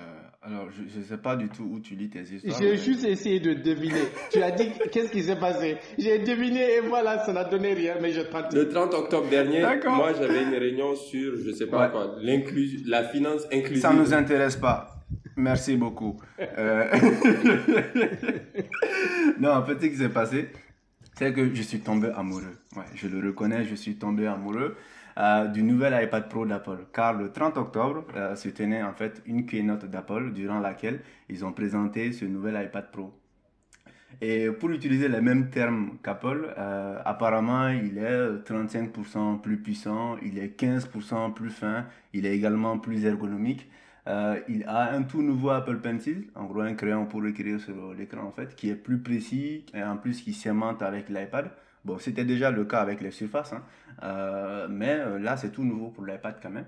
alors, 0.43 0.67
je 0.71 0.99
ne 0.99 1.03
sais 1.03 1.17
pas 1.17 1.35
du 1.35 1.49
tout 1.49 1.63
où 1.63 1.79
tu 1.79 1.95
lis 1.95 2.09
tes 2.09 2.21
histoires. 2.21 2.59
J'ai 2.59 2.77
juste 2.77 3.03
essayé 3.03 3.39
de 3.39 3.53
deviner. 3.53 4.01
tu 4.31 4.41
as 4.41 4.51
dit 4.51 4.71
qu'est-ce 4.91 5.11
qui 5.11 5.23
s'est 5.23 5.35
passé? 5.35 5.77
J'ai 5.97 6.19
deviné 6.19 6.77
et 6.77 6.79
voilà, 6.81 7.23
ça 7.25 7.33
n'a 7.33 7.43
donné 7.43 7.73
rien, 7.73 7.95
mais 8.01 8.11
je 8.11 8.21
tente. 8.21 8.53
Le 8.53 8.67
30 8.67 8.93
octobre 8.93 9.29
dernier, 9.29 9.61
moi 9.85 10.13
j'avais 10.13 10.43
une 10.43 10.55
réunion 10.55 10.95
sur, 10.95 11.37
je 11.37 11.51
sais 11.51 11.67
pas 11.67 11.89
quoi, 11.89 12.15
la 12.85 13.03
finance 13.03 13.43
inclusive. 13.51 13.81
Ça 13.81 13.93
nous 13.93 14.13
intéresse 14.13 14.55
pas. 14.55 15.01
Merci 15.35 15.77
beaucoup. 15.77 16.17
Euh... 16.39 16.89
non, 19.39 19.51
en 19.51 19.63
fait, 19.63 19.81
ce 19.81 19.85
qui 19.87 19.95
s'est 19.95 20.09
passé, 20.09 20.49
c'est 21.17 21.33
que 21.33 21.53
je 21.53 21.61
suis 21.61 21.79
tombé 21.79 22.09
amoureux. 22.15 22.57
Ouais, 22.75 22.83
je 22.95 23.07
le 23.07 23.25
reconnais, 23.25 23.63
je 23.63 23.75
suis 23.75 23.95
tombé 23.95 24.27
amoureux. 24.27 24.75
Euh, 25.17 25.47
du 25.47 25.63
nouvel 25.63 26.03
iPad 26.03 26.29
Pro 26.29 26.45
d'Apple. 26.45 26.85
Car 26.93 27.13
le 27.13 27.31
30 27.31 27.57
octobre 27.57 28.05
euh, 28.15 28.35
se 28.35 28.49
tenait 28.49 28.83
en 28.83 28.93
fait 28.93 29.21
une 29.25 29.45
keynote 29.45 29.85
d'Apple 29.85 30.31
durant 30.33 30.59
laquelle 30.59 31.01
ils 31.29 31.43
ont 31.43 31.51
présenté 31.51 32.11
ce 32.13 32.25
nouvel 32.25 32.61
iPad 32.63 32.91
Pro. 32.91 33.13
Et 34.21 34.49
pour 34.51 34.69
utiliser 34.69 35.07
les 35.07 35.21
mêmes 35.21 35.49
termes 35.49 35.97
qu'Apple, 36.03 36.53
euh, 36.57 36.99
apparemment 37.03 37.69
il 37.69 37.97
est 37.97 38.43
35% 38.45 39.41
plus 39.41 39.57
puissant, 39.57 40.17
il 40.21 40.37
est 40.37 40.59
15% 40.59 41.33
plus 41.33 41.49
fin, 41.49 41.85
il 42.13 42.25
est 42.25 42.35
également 42.35 42.77
plus 42.77 43.05
ergonomique. 43.05 43.69
il 44.47 44.63
a 44.67 44.93
un 44.93 45.03
tout 45.03 45.21
nouveau 45.21 45.49
Apple 45.49 45.77
Pencil, 45.77 46.27
en 46.35 46.45
gros 46.45 46.61
un 46.61 46.75
crayon 46.75 47.05
pour 47.05 47.25
écrire 47.25 47.59
sur 47.59 47.93
l'écran 47.93 48.23
en 48.23 48.31
fait, 48.31 48.55
qui 48.55 48.69
est 48.69 48.75
plus 48.75 48.99
précis 48.99 49.65
et 49.73 49.81
en 49.81 49.97
plus 49.97 50.21
qui 50.21 50.33
s'aimante 50.33 50.81
avec 50.81 51.09
l'iPad. 51.09 51.51
Bon, 51.83 51.97
c'était 51.97 52.25
déjà 52.25 52.51
le 52.51 52.65
cas 52.65 52.79
avec 52.79 53.01
les 53.01 53.11
surfaces, 53.11 53.53
hein. 53.53 53.63
euh, 54.03 54.67
mais 54.69 54.99
euh, 54.99 55.17
là, 55.17 55.35
c'est 55.35 55.51
tout 55.51 55.63
nouveau 55.63 55.89
pour 55.89 56.05
l'iPad 56.05 56.37
quand 56.41 56.51
même. 56.51 56.67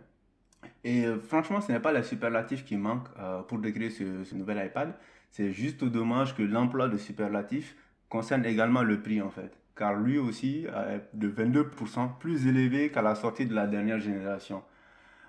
Et 0.83 1.05
euh, 1.05 1.19
franchement, 1.19 1.61
ce 1.61 1.71
n'est 1.71 1.79
pas 1.79 1.91
les 1.91 2.03
superlatifs 2.03 2.65
qui 2.65 2.77
manquent 2.77 3.09
pour 3.47 3.59
décrire 3.59 3.91
ce, 3.91 4.35
nouvel 4.35 4.65
iPad. 4.65 4.93
C'est 5.29 5.51
juste 5.51 5.83
dommage 5.83 6.35
que 6.35 6.41
l'emploi 6.41 6.89
de 6.89 6.97
superlatifs 6.97 7.75
concerne 8.09 8.45
également 8.45 8.81
le 8.81 9.01
prix 9.01 9.21
en 9.21 9.29
fait. 9.29 9.51
Car 9.75 9.95
lui 9.95 10.17
aussi 10.17 10.65
est 10.65 11.15
de 11.15 11.29
22% 11.29 12.17
plus 12.19 12.47
élevé 12.47 12.89
qu'à 12.91 13.01
la 13.01 13.15
sortie 13.15 13.45
de 13.45 13.55
la 13.55 13.65
dernière 13.65 13.99
génération. 13.99 14.63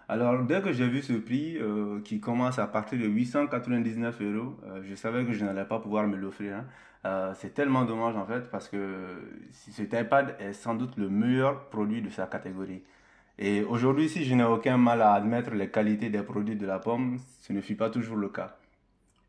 Alors, 0.07 0.45
dès 0.45 0.61
que 0.61 0.71
j'ai 0.73 0.87
vu 0.87 1.01
ce 1.01 1.15
prix 1.15 1.59
qui 2.05 2.21
commence 2.21 2.59
à 2.59 2.67
partir 2.67 2.99
de 2.99 3.07
899 3.07 4.21
euros, 4.21 4.57
je 4.83 4.95
savais 4.95 5.25
que 5.25 5.33
je 5.33 5.45
n'allais 5.47 5.65
pas 5.65 5.79
pouvoir 5.79 6.07
me 6.07 6.17
l'offrir. 6.17 6.57
Hein. 6.57 6.67
Euh, 7.07 7.35
c'est 7.37 7.53
tellement 7.53 7.85
dommage 7.85 8.17
en 8.17 8.25
fait 8.25 8.51
parce 8.51 8.69
que 8.69 8.79
cet 9.53 9.93
iPad 9.93 10.37
est 10.41 10.55
sans 10.55 10.75
doute 10.75 10.97
le 10.97 11.11
meilleur 11.11 11.69
produit 11.69 12.01
de 12.01 12.09
sa 12.09 12.27
catégorie. 12.27 12.83
Et 13.39 13.63
aujourd'hui, 13.63 14.09
si 14.09 14.25
je 14.25 14.35
n'ai 14.35 14.45
aucun 14.45 14.79
mal 14.79 15.03
à 15.03 15.13
admettre 15.13 15.51
les 15.51 15.69
qualités 15.69 16.09
des 16.09 16.23
produits 16.23 16.57
de 16.57 16.67
la 16.67 16.79
pomme, 16.79 17.19
ce 17.41 17.53
ne 17.53 17.61
fut 17.61 17.75
pas 17.75 17.91
toujours 17.91 18.17
le 18.17 18.29
cas. 18.29 18.57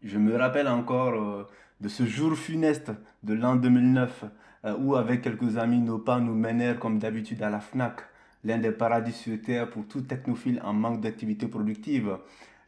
Je 0.04 0.18
me 0.18 0.38
rappelle 0.38 0.68
encore 0.68 1.16
euh, 1.16 1.44
de 1.82 1.90
ce 1.90 2.06
jour 2.06 2.36
funeste 2.38 2.92
de 3.24 3.34
l'an 3.34 3.56
2009 3.56 4.26
euh, 4.66 4.76
où 4.78 4.96
avec 4.96 5.22
quelques 5.22 5.58
amis 5.58 5.80
nos 5.80 5.98
pas 5.98 6.20
nous 6.20 6.36
menèrent 6.36 6.80
comme 6.80 7.00
d'habitude 7.00 7.42
à 7.44 7.50
la 7.50 7.60
FNAC, 7.60 8.02
l'un 8.44 8.60
des 8.60 8.72
paradis 8.72 9.12
sur 9.12 9.42
terre 9.42 9.70
pour 9.70 9.88
tout 9.88 10.02
technophile 10.02 10.62
en 10.64 10.74
manque 10.74 11.02
d'activité 11.02 11.48
productive. 11.48 12.18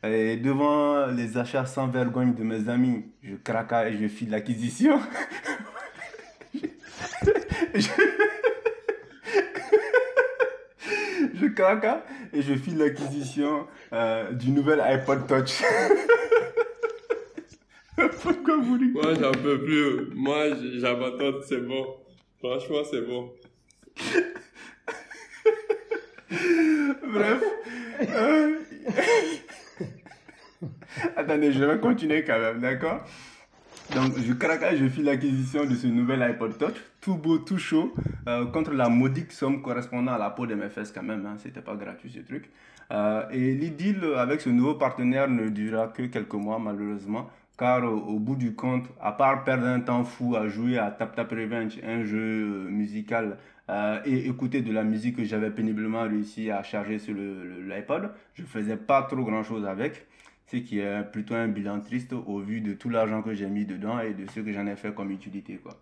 Et 0.04 0.38
devant 0.38 1.08
les 1.08 1.38
achats 1.38 1.66
sans 1.66 1.88
vergogne 1.88 2.36
de 2.36 2.44
mes 2.44 2.70
amis, 2.70 3.06
je 3.24 3.36
craqua 3.36 3.90
et 3.90 3.98
je 3.98 4.08
fis 4.08 4.28
l'acquisition. 4.28 5.00
je... 7.74 7.90
je 11.34 11.48
craqua 11.48 12.04
et 12.32 12.42
je 12.44 12.54
fis 12.54 12.76
l'acquisition 12.76 13.68
euh, 13.92 14.32
du 14.34 14.52
nouvel 14.52 14.82
iPod 14.82 15.26
Touch. 15.28 15.64
Pourquoi 18.22 18.58
vous 18.58 18.78
rigolez 18.78 18.92
Moi, 18.94 19.14
j'en 19.20 19.32
peux 19.32 19.64
plus. 19.64 20.14
Moi, 20.14 20.50
j'abandonne, 20.76 21.42
c'est 21.48 21.66
bon. 21.66 21.88
Franchement, 22.38 22.84
c'est 22.90 23.02
bon. 23.02 23.32
Bref. 27.02 27.42
Euh, 28.02 28.58
Attendez, 31.16 31.52
je 31.52 31.64
vais 31.64 31.80
continuer 31.80 32.24
quand 32.24 32.40
même, 32.40 32.60
d'accord? 32.60 33.02
Donc, 33.96 34.14
je 34.18 34.34
craquais, 34.34 34.78
je 34.78 34.88
fis 34.88 35.02
l'acquisition 35.02 35.66
de 35.66 35.76
ce 35.76 35.88
nouvel 35.88 36.22
iPod 36.22 36.58
Touch, 36.58 36.76
tout 37.00 37.16
beau, 37.16 37.38
tout 37.38 37.58
chaud, 37.58 37.94
euh, 38.28 38.46
contre 38.46 38.74
la 38.74 38.90
modique 38.90 39.32
somme 39.32 39.62
correspondant 39.62 40.14
à 40.14 40.18
la 40.18 40.30
peau 40.30 40.46
de 40.46 40.56
mes 40.56 40.70
fesses 40.70 40.92
quand 40.92 41.04
même, 41.04 41.26
hein, 41.26 41.36
c'était 41.38 41.62
pas 41.62 41.76
gratuit 41.76 42.12
ce 42.12 42.20
truc. 42.20 42.50
Euh, 42.92 43.24
et 43.32 43.54
l'idylle 43.54 44.04
avec 44.18 44.42
ce 44.42 44.50
nouveau 44.50 44.76
partenaire 44.76 45.30
ne 45.30 45.50
dura 45.50 45.88
que 45.88 46.04
quelques 46.04 46.34
mois 46.34 46.60
malheureusement, 46.60 47.30
car 47.58 47.84
au, 47.84 48.20
bout 48.20 48.36
du 48.36 48.54
compte, 48.54 48.86
à 49.02 49.12
part 49.12 49.44
perdre 49.44 49.66
un 49.66 49.80
temps 49.80 50.04
fou 50.04 50.36
à 50.36 50.48
jouer 50.48 50.78
à 50.78 50.92
Tap 50.92 51.16
Tap 51.16 51.32
Revenge, 51.32 51.80
un 51.84 52.04
jeu 52.04 52.18
euh, 52.18 52.70
musical, 52.70 53.38
euh, 53.70 54.00
et 54.06 54.28
écouter 54.28 54.62
de 54.62 54.72
la 54.72 54.84
musique 54.84 55.18
que 55.18 55.26
j'avais 55.26 55.50
péniblement 55.50 56.04
réussi 56.04 56.52
à 56.52 56.64
charger 56.64 57.00
sur 57.00 57.14
l'iPod, 57.14 58.12
je 58.36 58.44
faisais 58.44 58.78
pas 58.78 59.04
trop 59.04 59.24
grand 59.24 59.44
chose 59.44 59.66
avec, 59.66 60.08
ce 60.48 60.58
qui 60.58 60.80
est 60.80 61.04
plutôt 61.12 61.36
un 61.36 61.48
bilan 61.48 61.82
triste 61.82 62.14
au 62.14 62.40
vu 62.40 62.62
de 62.62 62.74
tout 62.74 62.90
l'argent 62.90 63.22
que 63.22 63.34
j'ai 63.34 63.48
mis 63.48 63.66
dedans 63.66 64.00
et 64.00 64.14
de 64.14 64.26
ce 64.30 64.40
que 64.40 64.52
j'en 64.52 64.66
ai 64.66 64.76
fait 64.76 64.94
comme 64.94 65.12
utilité. 65.12 65.58
Quoi. 65.58 65.74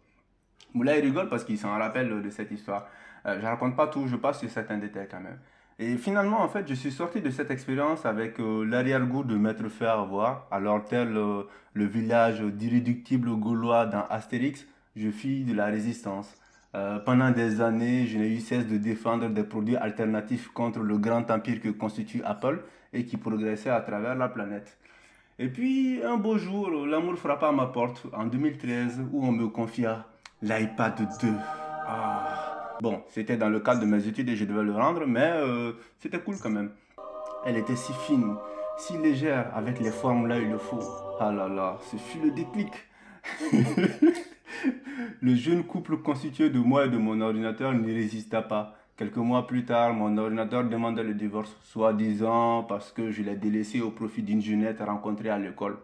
Moulay 0.73 0.99
rigole 0.99 1.29
parce 1.29 1.43
qu'il 1.43 1.57
s'en 1.57 1.77
rappelle 1.77 2.21
de 2.21 2.29
cette 2.29 2.51
histoire. 2.51 2.87
Euh, 3.25 3.39
je 3.39 3.45
raconte 3.45 3.75
pas 3.75 3.87
tout, 3.87 4.07
je 4.07 4.15
passe 4.15 4.39
sur 4.39 4.49
certains 4.49 4.77
détails 4.77 5.07
quand 5.09 5.21
même. 5.21 5.39
Et 5.77 5.97
finalement, 5.97 6.41
en 6.41 6.47
fait, 6.47 6.67
je 6.69 6.73
suis 6.73 6.91
sorti 6.91 7.21
de 7.21 7.29
cette 7.29 7.51
expérience 7.51 8.05
avec 8.05 8.39
euh, 8.39 8.63
l'arrière-goût 8.63 9.23
de 9.23 9.35
m'être 9.35 9.67
fait 9.67 9.87
avoir. 9.87 10.47
Alors, 10.49 10.85
tel 10.85 11.17
euh, 11.17 11.43
le 11.73 11.85
village 11.85 12.39
d'irréductible 12.39 13.35
gaulois 13.35 13.85
dans 13.85 14.05
Astérix, 14.09 14.65
je 14.95 15.09
fis 15.09 15.43
de 15.43 15.53
la 15.53 15.65
résistance. 15.65 16.33
Euh, 16.75 16.99
pendant 16.99 17.31
des 17.31 17.59
années, 17.59 18.05
je 18.05 18.17
n'ai 18.17 18.29
eu 18.29 18.39
cesse 18.39 18.67
de 18.67 18.77
défendre 18.77 19.29
des 19.29 19.43
produits 19.43 19.75
alternatifs 19.75 20.47
contre 20.49 20.79
le 20.79 20.97
grand 20.97 21.29
empire 21.29 21.61
que 21.61 21.69
constitue 21.69 22.21
Apple 22.23 22.63
et 22.95 23.05
qui 23.05 23.17
progressait 23.17 23.69
à 23.69 23.81
travers 23.81 24.15
la 24.15 24.29
planète. 24.29 24.77
Et 25.37 25.49
puis, 25.49 26.01
un 26.03 26.17
beau 26.17 26.37
jour, 26.37 26.69
l'amour 26.85 27.17
frappa 27.17 27.49
à 27.49 27.51
ma 27.51 27.67
porte 27.67 28.07
en 28.13 28.25
2013 28.25 29.01
où 29.11 29.25
on 29.25 29.31
me 29.33 29.47
confia 29.47 30.05
l'iPad 30.41 30.97
2. 31.21 31.27
Ah. 31.87 32.77
Bon, 32.81 33.03
c'était 33.09 33.37
dans 33.37 33.49
le 33.49 33.59
cadre 33.59 33.81
de 33.81 33.85
mes 33.85 34.07
études 34.07 34.29
et 34.29 34.35
je 34.35 34.45
devais 34.45 34.63
le 34.63 34.73
rendre, 34.73 35.05
mais 35.05 35.31
euh, 35.33 35.73
c'était 35.99 36.19
cool 36.19 36.35
quand 36.41 36.49
même. 36.49 36.71
Elle 37.45 37.57
était 37.57 37.75
si 37.75 37.93
fine, 37.93 38.35
si 38.77 38.97
légère, 38.97 39.51
avec 39.55 39.79
les 39.79 39.91
formes 39.91 40.27
là 40.27 40.37
il 40.37 40.49
le 40.49 40.57
faut. 40.57 40.83
Ah 41.19 41.31
là 41.31 41.47
là, 41.47 41.77
ce 41.89 41.95
fut 41.95 42.19
le 42.19 42.31
déclic. 42.31 42.71
le 45.21 45.35
jeune 45.35 45.63
couple 45.63 45.97
constitué 45.97 46.49
de 46.49 46.59
moi 46.59 46.85
et 46.85 46.89
de 46.89 46.97
mon 46.97 47.21
ordinateur 47.21 47.73
n'y 47.73 47.93
résista 47.93 48.41
pas. 48.41 48.75
Quelques 48.97 49.17
mois 49.17 49.45
plus 49.45 49.65
tard, 49.65 49.93
mon 49.93 50.17
ordinateur 50.17 50.63
demandait 50.63 51.03
le 51.03 51.13
divorce, 51.13 51.53
soi-disant 51.63 52.63
parce 52.63 52.93
que 52.93 53.11
je 53.11 53.23
l'ai 53.23 53.35
délaissé 53.35 53.81
au 53.81 53.91
profit 53.91 54.21
d'une 54.23 54.41
jeunette 54.41 54.79
rencontrée 54.79 55.29
à 55.29 55.37
l'école. 55.37 55.77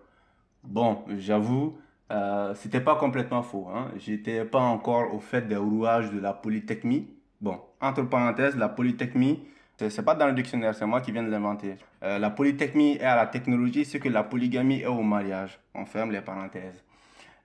Bon, 0.63 1.03
j'avoue, 1.18 1.75
euh, 2.10 2.53
c'était 2.56 2.80
pas 2.80 2.96
complètement 2.96 3.44
faux. 3.44 3.68
Hein. 3.74 3.89
J'étais 3.98 4.46
pas 4.46 4.62
encore 4.62 5.13
au 5.13 5.20
fait 5.20 5.46
des 5.46 5.58
rouages 5.58 6.10
de 6.10 6.20
la 6.22 6.32
polytechnie. 6.32 7.10
Bon, 7.41 7.60
entre 7.82 8.03
parenthèses, 8.03 8.56
la 8.56 8.70
polytechnie, 8.70 9.44
c'est 9.77 10.06
pas 10.06 10.15
dans 10.15 10.27
le 10.27 10.34
dictionnaire, 10.34 10.74
c'est 10.74 10.86
moi 10.86 11.01
qui 11.01 11.12
viens 11.12 11.24
de 11.24 11.32
l'inventer. 11.32 11.75
Euh, 12.03 12.18
la 12.18 12.30
polytechnie 12.30 12.98
est 12.98 13.03
à 13.03 13.18
la 13.18 13.25
technologie 13.25 13.84
ce 13.84 13.98
que 13.98 14.08
la 14.08 14.24
polygamie 14.24 14.82
est 14.82 14.86
au 14.86 15.01
mariage. 15.01 15.60
On 15.75 15.86
ferme 15.86 16.12
les 16.12 16.22
parenthèses. 16.22 16.82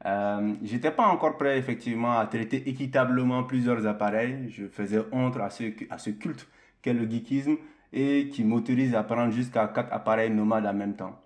Euh, 0.07 0.55
j'étais 0.63 0.93
pas 0.93 1.07
encore 1.07 1.37
prêt 1.37 1.59
effectivement 1.59 2.19
à 2.19 2.27
traiter 2.27 2.69
équitablement 2.69 3.43
plusieurs 3.43 3.87
appareils. 3.87 4.51
Je 4.51 4.67
faisais 4.67 5.03
honte 5.11 5.37
à 5.39 5.51
ce, 5.51 5.65
à 5.91 5.99
ce 5.99 6.11
culte 6.11 6.47
qu'est 6.81 6.95
le 6.95 7.11
geekisme 7.11 7.57
et 7.93 8.29
qui 8.29 8.45
m'autorise 8.45 8.95
à 8.95 9.03
prendre 9.03 9.33
jusqu'à 9.33 9.67
quatre 9.67 9.93
appareils 9.93 10.31
nomades 10.31 10.67
en 10.67 10.75
même 10.75 10.95
temps. 10.95 11.21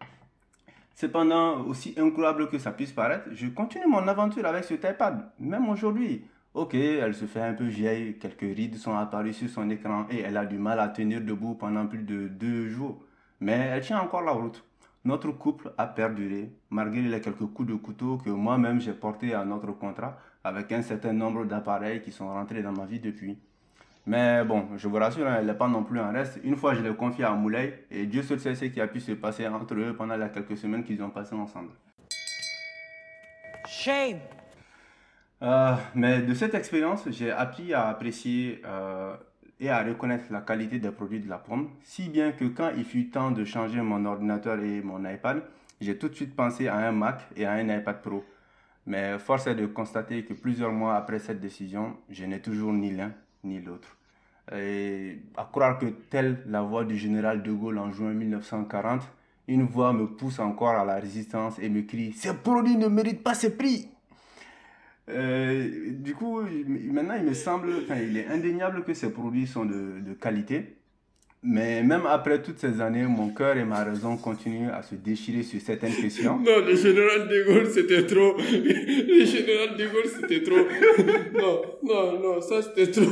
Cependant, 0.95 1.61
aussi 1.65 1.95
incroyable 1.99 2.49
que 2.49 2.59
ça 2.59 2.73
puisse 2.73 2.93
paraître, 2.93 3.29
je 3.33 3.49
continue 3.49 3.87
mon 3.87 4.07
aventure 4.07 4.47
avec 4.47 4.65
ce 4.65 4.75
iPad, 4.75 5.31
même 5.39 5.69
aujourd'hui. 5.69 6.25
Ok, 6.53 6.75
elle 6.75 7.15
se 7.15 7.27
fait 7.27 7.41
un 7.41 7.55
peu 7.55 7.65
vieille, 7.65 8.19
quelques 8.19 8.41
rides 8.41 8.77
sont 8.77 8.97
apparues 8.97 9.33
sur 9.33 9.49
son 9.49 9.71
écran 9.71 10.07
et 10.11 10.21
elle 10.21 10.37
a 10.37 10.45
du 10.45 10.59
mal 10.59 10.81
à 10.81 10.89
tenir 10.89 11.21
debout 11.21 11.55
pendant 11.55 11.87
plus 11.87 12.03
de 12.03 12.29
deux 12.29 12.69
jours. 12.69 12.99
Mais 13.41 13.71
elle 13.73 13.83
tient 13.83 14.01
encore 14.01 14.23
la 14.23 14.33
route. 14.33 14.65
Notre 15.05 15.31
couple 15.31 15.73
a 15.79 15.87
perduré, 15.87 16.53
malgré 16.69 17.01
les 17.01 17.21
quelques 17.23 17.47
coups 17.47 17.69
de 17.69 17.75
couteau 17.75 18.19
que 18.19 18.29
moi-même 18.29 18.81
j'ai 18.83 18.93
portés 18.93 19.33
à 19.33 19.47
notre 19.47 19.73
contrat, 19.73 20.19
avec 20.45 20.71
un 20.73 20.83
certain 20.83 21.15
nombre 21.15 21.47
d'appareils 21.47 22.03
qui 22.03 22.13
sont 22.13 22.29
rentrés 22.29 22.63
dans 22.63 22.73
ma 22.73 22.85
vie 22.85 23.01
depuis. 23.01 23.39
Mais 24.05 24.45
bon, 24.45 24.69
je 24.77 24.89
vous 24.89 24.97
rassure, 24.97 25.27
hein, 25.27 25.37
elle 25.39 25.47
n'est 25.47 25.55
pas 25.55 25.69
non 25.69 25.85
plus 25.85 26.01
en 26.01 26.13
reste. 26.13 26.39
Une 26.45 26.57
fois, 26.57 26.75
je 26.75 26.83
l'ai 26.83 26.95
confié 26.95 27.25
à 27.25 27.33
Moulay 27.33 27.87
et 27.91 28.05
Dieu 28.07 28.23
seul 28.23 28.41
sait 28.41 28.55
ce 28.55 28.67
qui 28.67 28.81
a 28.81 28.87
pu 28.87 29.01
se 29.01 29.13
passer 29.13 29.47
entre 29.47 29.75
eux 29.75 29.95
pendant 29.97 30.17
les 30.17 30.29
quelques 30.31 30.57
semaines 30.59 30.85
qu'ils 30.85 31.03
ont 31.03 31.11
passées 31.11 31.35
ensemble. 31.35 31.71
Shame! 33.67 34.19
Euh, 35.43 35.75
mais 35.95 36.21
de 36.21 36.35
cette 36.35 36.55
expérience, 36.55 37.05
j'ai 37.09 37.31
appris 37.31 37.73
à 37.73 37.89
apprécier 37.89 38.61
euh, 38.67 39.17
et 39.61 39.69
à 39.69 39.83
reconnaître 39.83 40.25
la 40.31 40.41
qualité 40.41 40.79
des 40.79 40.91
produits 40.91 41.21
de 41.21 41.29
la 41.29 41.39
pomme, 41.39 41.69
si 41.83 42.09
bien 42.09 42.33
que 42.33 42.47
quand 42.47 42.71
il 42.77 42.85
fut 42.85 43.11
temps 43.11 43.31
de 43.31 43.45
changer 43.45 43.83
mon 43.83 44.05
ordinateur 44.07 44.59
et 44.61 44.81
mon 44.81 45.05
iPad, 45.09 45.43
j'ai 45.81 45.99
tout 45.99 46.09
de 46.09 46.15
suite 46.15 46.35
pensé 46.35 46.69
à 46.69 46.77
un 46.77 46.93
Mac 46.93 47.21
et 47.37 47.45
à 47.45 47.53
un 47.53 47.69
iPad 47.69 48.01
Pro. 48.01 48.25
Mais 48.87 49.19
force 49.19 49.47
est 49.47 49.55
de 49.55 49.67
constater 49.67 50.25
que 50.25 50.33
plusieurs 50.33 50.73
mois 50.73 50.97
après 50.97 51.19
cette 51.19 51.41
décision, 51.41 51.97
je 52.09 52.25
n'ai 52.25 52.41
toujours 52.41 52.73
ni 52.73 52.91
l'un 52.91 53.13
ni 53.45 53.61
l'autre. 53.61 53.97
Et 54.55 55.19
à 55.37 55.49
croire 55.51 55.79
que 55.79 55.87
telle 55.87 56.43
la 56.47 56.63
voix 56.63 56.85
du 56.85 56.97
général 56.97 57.43
de 57.43 57.53
Gaulle 57.53 57.79
en 57.79 57.93
juin 57.93 58.13
1940, 58.13 59.03
une 59.49 59.65
voix 59.65 59.93
me 59.93 60.07
pousse 60.07 60.39
encore 60.39 60.71
à 60.71 60.85
la 60.85 60.97
résistance 60.97 61.59
et 61.59 61.69
me 61.69 61.83
crie 61.83 62.13
Ces 62.13 62.35
produits 62.35 62.77
ne 62.77 62.89
méritent 62.89 63.23
pas 63.23 63.35
ces 63.35 63.57
prix 63.57 63.89
euh, 65.11 65.69
Du 65.91 66.15
coup, 66.15 66.41
maintenant 66.41 67.15
il 67.17 67.25
me 67.25 67.35
semble, 67.35 67.69
il 68.09 68.17
est 68.17 68.27
indéniable 68.27 68.85
que 68.85 68.95
ces 68.95 69.11
produits 69.11 69.47
sont 69.47 69.65
de, 69.65 70.01
de 70.01 70.15
qualité. 70.15 70.77
Mais 71.43 71.83
même 71.83 72.05
après 72.07 72.43
toutes 72.43 72.59
ces 72.59 72.83
années, 72.83 73.05
mon 73.05 73.31
cœur 73.31 73.57
et 73.57 73.65
ma 73.65 73.83
raison 73.83 74.19
continuent 74.19 74.71
à 74.71 74.83
se 74.83 74.95
déchirer 74.95 75.43
sur 75.43 75.59
certaines 75.61 75.95
questions. 75.95 76.39
Non, 76.39 76.59
le 76.67 76.77
général 76.77 77.29
de 77.29 77.45
Gaulle, 77.47 77.67
c'était 77.71 78.05
trop. 78.07 78.37
Le 78.37 79.25
général 79.25 79.77
de 79.77 79.87
Gaulle, 79.87 80.11
c'était 80.21 80.43
trop. 80.43 80.67
Non, 81.41 81.63
non, 81.83 82.21
non, 82.21 82.41
ça 82.43 82.61
c'était 82.61 82.91
trop. 82.91 83.11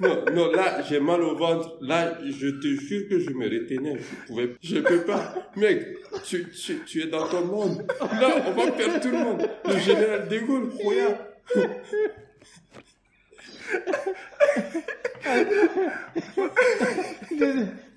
Non, 0.00 0.24
non, 0.32 0.52
là, 0.52 0.82
j'ai 0.88 1.00
mal 1.00 1.22
au 1.22 1.36
ventre. 1.36 1.76
Là, 1.80 2.18
je 2.24 2.48
te 2.48 2.66
jure 2.66 3.08
que 3.08 3.20
je 3.20 3.30
me 3.30 3.44
retenais. 3.44 3.98
Je 3.98 4.26
pouvais, 4.26 4.50
je 4.62 4.78
peux 4.78 5.02
pas. 5.02 5.34
Mec, 5.56 5.96
tu, 6.24 6.50
tu, 6.50 6.80
tu 6.84 7.02
es 7.02 7.06
dans 7.06 7.26
ton 7.28 7.44
monde. 7.44 7.86
Là, 8.00 8.42
on 8.46 8.52
va 8.52 8.72
perdre 8.72 9.00
tout 9.00 9.10
le 9.10 9.18
monde. 9.18 9.48
Le 9.66 9.78
général 9.78 10.28
de 10.28 10.38
Gaulle, 10.38 10.70
regarde 10.84 11.16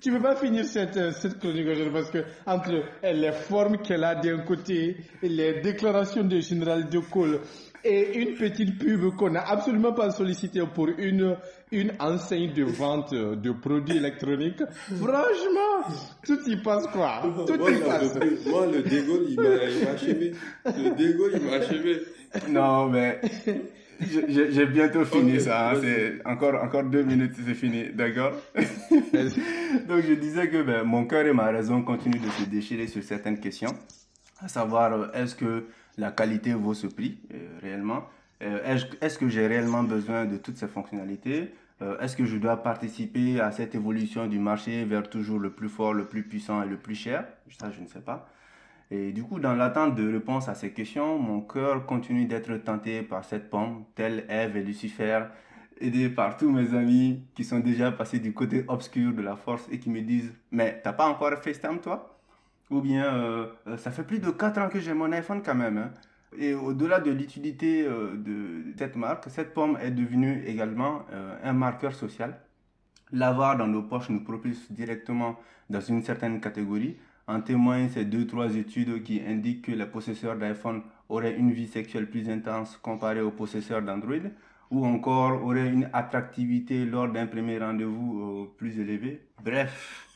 tu 0.00 0.12
peux 0.12 0.20
pas 0.20 0.36
finir 0.36 0.64
cette, 0.64 1.12
cette 1.12 1.38
chronique 1.38 1.66
aujourd'hui 1.66 1.92
parce 1.92 2.10
que 2.10 2.24
entre 2.46 2.82
les 3.02 3.32
formes 3.32 3.78
qu'elle 3.78 4.04
a 4.04 4.14
d'un 4.14 4.38
côté 4.38 4.96
et 5.22 5.28
les 5.28 5.60
déclarations 5.60 6.24
du 6.24 6.40
général 6.40 6.88
de 6.88 6.98
Gaulle 6.98 7.40
et 7.84 8.18
une 8.18 8.34
petite 8.34 8.78
pub 8.78 9.14
qu'on 9.16 9.30
n'a 9.30 9.48
absolument 9.48 9.92
pas 9.92 10.10
sollicité 10.10 10.62
pour 10.74 10.88
une, 10.98 11.36
une 11.70 11.92
enseigne 11.98 12.52
de 12.52 12.64
vente 12.64 13.14
de 13.14 13.52
produits 13.52 13.96
électroniques. 13.96 14.62
Franchement, 14.70 15.96
tout 16.24 16.38
y 16.46 16.56
passe 16.56 16.86
quoi. 16.88 17.22
Tout 17.46 17.58
moi, 17.58 17.70
y 17.70 17.78
passe. 17.78 18.18
moi, 18.46 18.66
le 18.66 18.82
Dégol, 18.82 19.26
il 19.28 19.40
m'a 19.40 19.90
achevé. 19.92 20.32
Le 20.64 20.94
Dégol, 20.96 21.32
il 21.34 21.42
m'a 21.42 21.56
achevé. 21.56 22.02
Non, 22.48 22.88
mais 22.88 23.20
J'ai 24.00 24.66
bientôt 24.66 25.04
fini 25.04 25.40
ça. 25.40 25.70
Hein. 25.70 25.80
C'est 25.82 26.26
encore, 26.26 26.62
encore 26.62 26.84
deux 26.84 27.02
minutes, 27.02 27.32
c'est 27.44 27.54
fini. 27.54 27.90
D'accord? 27.92 28.32
Donc, 29.88 30.02
je 30.08 30.14
disais 30.14 30.48
que 30.48 30.62
ben, 30.62 30.84
mon 30.84 31.04
cœur 31.04 31.26
et 31.26 31.32
ma 31.32 31.46
raison 31.46 31.82
continuent 31.82 32.20
de 32.20 32.30
se 32.30 32.48
déchirer 32.48 32.86
sur 32.86 33.02
certaines 33.02 33.40
questions. 33.40 33.74
À 34.40 34.46
savoir, 34.46 34.92
euh, 34.92 35.06
est-ce 35.14 35.34
que 35.34 35.66
la 35.98 36.12
qualité 36.12 36.54
vaut 36.54 36.74
ce 36.74 36.86
prix 36.86 37.18
euh, 37.34 37.58
réellement. 37.60 38.04
Euh, 38.42 38.74
Est-ce 39.00 39.18
que 39.18 39.28
j'ai 39.28 39.46
réellement 39.46 39.82
besoin 39.82 40.24
de 40.24 40.36
toutes 40.38 40.56
ces 40.56 40.68
fonctionnalités? 40.68 41.52
Est-ce 42.00 42.16
que 42.16 42.24
je 42.24 42.38
dois 42.38 42.56
participer 42.56 43.38
à 43.40 43.52
cette 43.52 43.76
évolution 43.76 44.26
du 44.26 44.40
marché 44.40 44.84
vers 44.84 45.08
toujours 45.08 45.38
le 45.38 45.50
plus 45.50 45.68
fort, 45.68 45.94
le 45.94 46.06
plus 46.06 46.24
puissant 46.24 46.60
et 46.64 46.66
le 46.66 46.76
plus 46.76 46.96
cher? 46.96 47.24
Ça, 47.56 47.70
je 47.70 47.80
ne 47.80 47.86
sais 47.86 48.00
pas. 48.00 48.28
Et 48.90 49.12
du 49.12 49.22
coup, 49.22 49.38
dans 49.38 49.54
l'attente 49.54 49.94
de 49.94 50.12
réponses 50.12 50.48
à 50.48 50.54
ces 50.54 50.72
questions, 50.72 51.18
mon 51.20 51.40
cœur 51.40 51.86
continue 51.86 52.24
d'être 52.26 52.56
tenté 52.56 53.02
par 53.02 53.24
cette 53.24 53.48
pomme, 53.50 53.84
telle 53.94 54.24
Ève 54.28 54.56
et 54.56 54.62
Lucifer, 54.64 55.20
aidé 55.80 56.08
par 56.08 56.36
tous 56.36 56.50
mes 56.50 56.74
amis 56.74 57.22
qui 57.34 57.44
sont 57.44 57.60
déjà 57.60 57.92
passés 57.92 58.18
du 58.18 58.32
côté 58.32 58.64
obscur 58.66 59.12
de 59.12 59.22
la 59.22 59.36
force 59.36 59.68
et 59.70 59.78
qui 59.78 59.90
me 59.90 60.00
disent 60.00 60.32
Mais 60.50 60.80
t'as 60.82 60.92
pas 60.94 61.06
encore 61.06 61.32
FaceTime 61.38 61.80
toi? 61.80 62.17
Ou 62.70 62.80
bien 62.80 63.14
euh, 63.14 63.46
euh, 63.66 63.76
ça 63.78 63.90
fait 63.90 64.04
plus 64.04 64.18
de 64.18 64.30
4 64.30 64.58
ans 64.58 64.68
que 64.68 64.80
j'ai 64.80 64.94
mon 64.94 65.10
iPhone 65.12 65.42
quand 65.42 65.54
même. 65.54 65.78
Hein. 65.78 65.90
Et 66.38 66.52
au-delà 66.54 67.00
de 67.00 67.10
l'utilité 67.10 67.86
euh, 67.86 68.14
de 68.16 68.76
cette 68.76 68.96
marque, 68.96 69.24
cette 69.30 69.54
pomme 69.54 69.78
est 69.80 69.90
devenue 69.90 70.44
également 70.46 71.06
un 71.42 71.52
marqueur 71.54 71.94
social. 71.94 72.38
L'avoir 73.12 73.56
dans 73.56 73.66
nos 73.66 73.82
poches 73.82 74.10
nous 74.10 74.22
propulse 74.22 74.70
directement 74.70 75.36
dans 75.70 75.80
une 75.80 76.02
certaine 76.02 76.40
catégorie 76.40 76.96
en 77.26 77.40
témoignent 77.40 77.88
ces 77.88 78.04
deux, 78.04 78.26
trois 78.26 78.54
études 78.54 79.02
qui 79.02 79.22
indiquent 79.26 79.66
que 79.66 79.72
les 79.72 79.86
possesseurs 79.86 80.36
d'iPhone 80.36 80.82
auraient 81.08 81.36
une 81.36 81.52
vie 81.52 81.66
sexuelle 81.66 82.08
plus 82.08 82.28
intense 82.28 82.76
comparée 82.76 83.20
aux 83.20 83.30
possesseurs 83.30 83.82
d'Android, 83.82 84.30
ou 84.70 84.84
encore 84.84 85.42
auraient 85.44 85.68
une 85.68 85.88
attractivité 85.92 86.84
lors 86.84 87.08
d'un 87.08 87.26
premier 87.26 87.58
rendez-vous 87.58 88.48
plus 88.56 88.78
élevé. 88.78 89.26
Bref, 89.42 90.07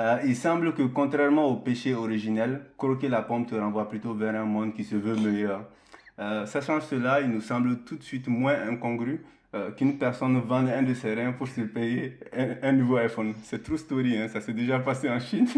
euh, 0.00 0.18
il 0.24 0.34
semble 0.34 0.74
que 0.74 0.82
contrairement 0.82 1.46
au 1.46 1.56
péché 1.56 1.94
originel, 1.94 2.62
croquer 2.76 3.08
la 3.08 3.22
pomme 3.22 3.46
te 3.46 3.54
renvoie 3.54 3.88
plutôt 3.88 4.14
vers 4.14 4.34
un 4.34 4.44
monde 4.44 4.72
qui 4.74 4.84
se 4.84 4.96
veut 4.96 5.14
meilleur. 5.14 5.68
Euh, 6.18 6.46
sachant 6.46 6.80
cela, 6.80 7.20
il 7.20 7.30
nous 7.30 7.40
semble 7.40 7.78
tout 7.84 7.96
de 7.96 8.02
suite 8.02 8.28
moins 8.28 8.56
incongru 8.68 9.24
qu'une 9.76 9.98
personne 9.98 10.38
vende 10.42 10.68
un 10.68 10.84
de 10.84 10.94
ses 10.94 11.12
reins 11.12 11.32
pour 11.32 11.48
se 11.48 11.62
payer 11.62 12.20
un, 12.62 12.70
nouveau 12.70 12.98
iPhone. 12.98 13.34
C'est 13.42 13.64
true 13.64 13.78
story, 13.78 14.16
hein, 14.16 14.28
ça 14.28 14.40
s'est 14.40 14.52
déjà 14.52 14.78
passé 14.78 15.10
en 15.10 15.18
Chine. 15.18 15.48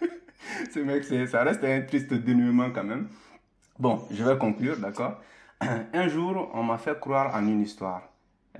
Ce 0.74 0.80
mec, 0.80 1.04
ça 1.04 1.44
reste 1.44 1.62
un 1.62 1.82
triste 1.82 2.12
dénouement 2.12 2.70
quand 2.70 2.82
même. 2.82 3.06
Bon, 3.78 4.02
je 4.10 4.24
vais 4.24 4.36
conclure, 4.36 4.76
d'accord 4.78 5.20
Un 5.92 6.08
jour, 6.08 6.50
on 6.52 6.64
m'a 6.64 6.78
fait 6.78 6.98
croire 6.98 7.32
en 7.36 7.46
une 7.46 7.62
histoire. 7.62 8.02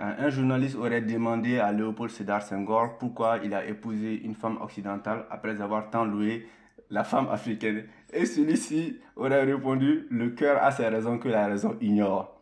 Un 0.00 0.30
journaliste 0.30 0.76
aurait 0.76 1.00
demandé 1.00 1.58
à 1.58 1.72
Léopold 1.72 2.12
Sédar 2.12 2.40
Senghor 2.42 2.98
pourquoi 2.98 3.38
il 3.42 3.52
a 3.52 3.66
épousé 3.66 4.20
une 4.22 4.36
femme 4.36 4.56
occidentale 4.62 5.26
après 5.28 5.60
avoir 5.60 5.90
tant 5.90 6.04
loué 6.04 6.46
la 6.88 7.02
femme 7.02 7.28
africaine. 7.28 7.82
Et 8.12 8.24
celui-ci 8.24 8.98
aurait 9.16 9.42
répondu 9.42 10.06
Le 10.10 10.30
cœur 10.30 10.62
a 10.62 10.70
ses 10.70 10.86
raisons 10.86 11.18
que 11.18 11.28
la 11.28 11.48
raison 11.48 11.76
ignore. 11.80 12.40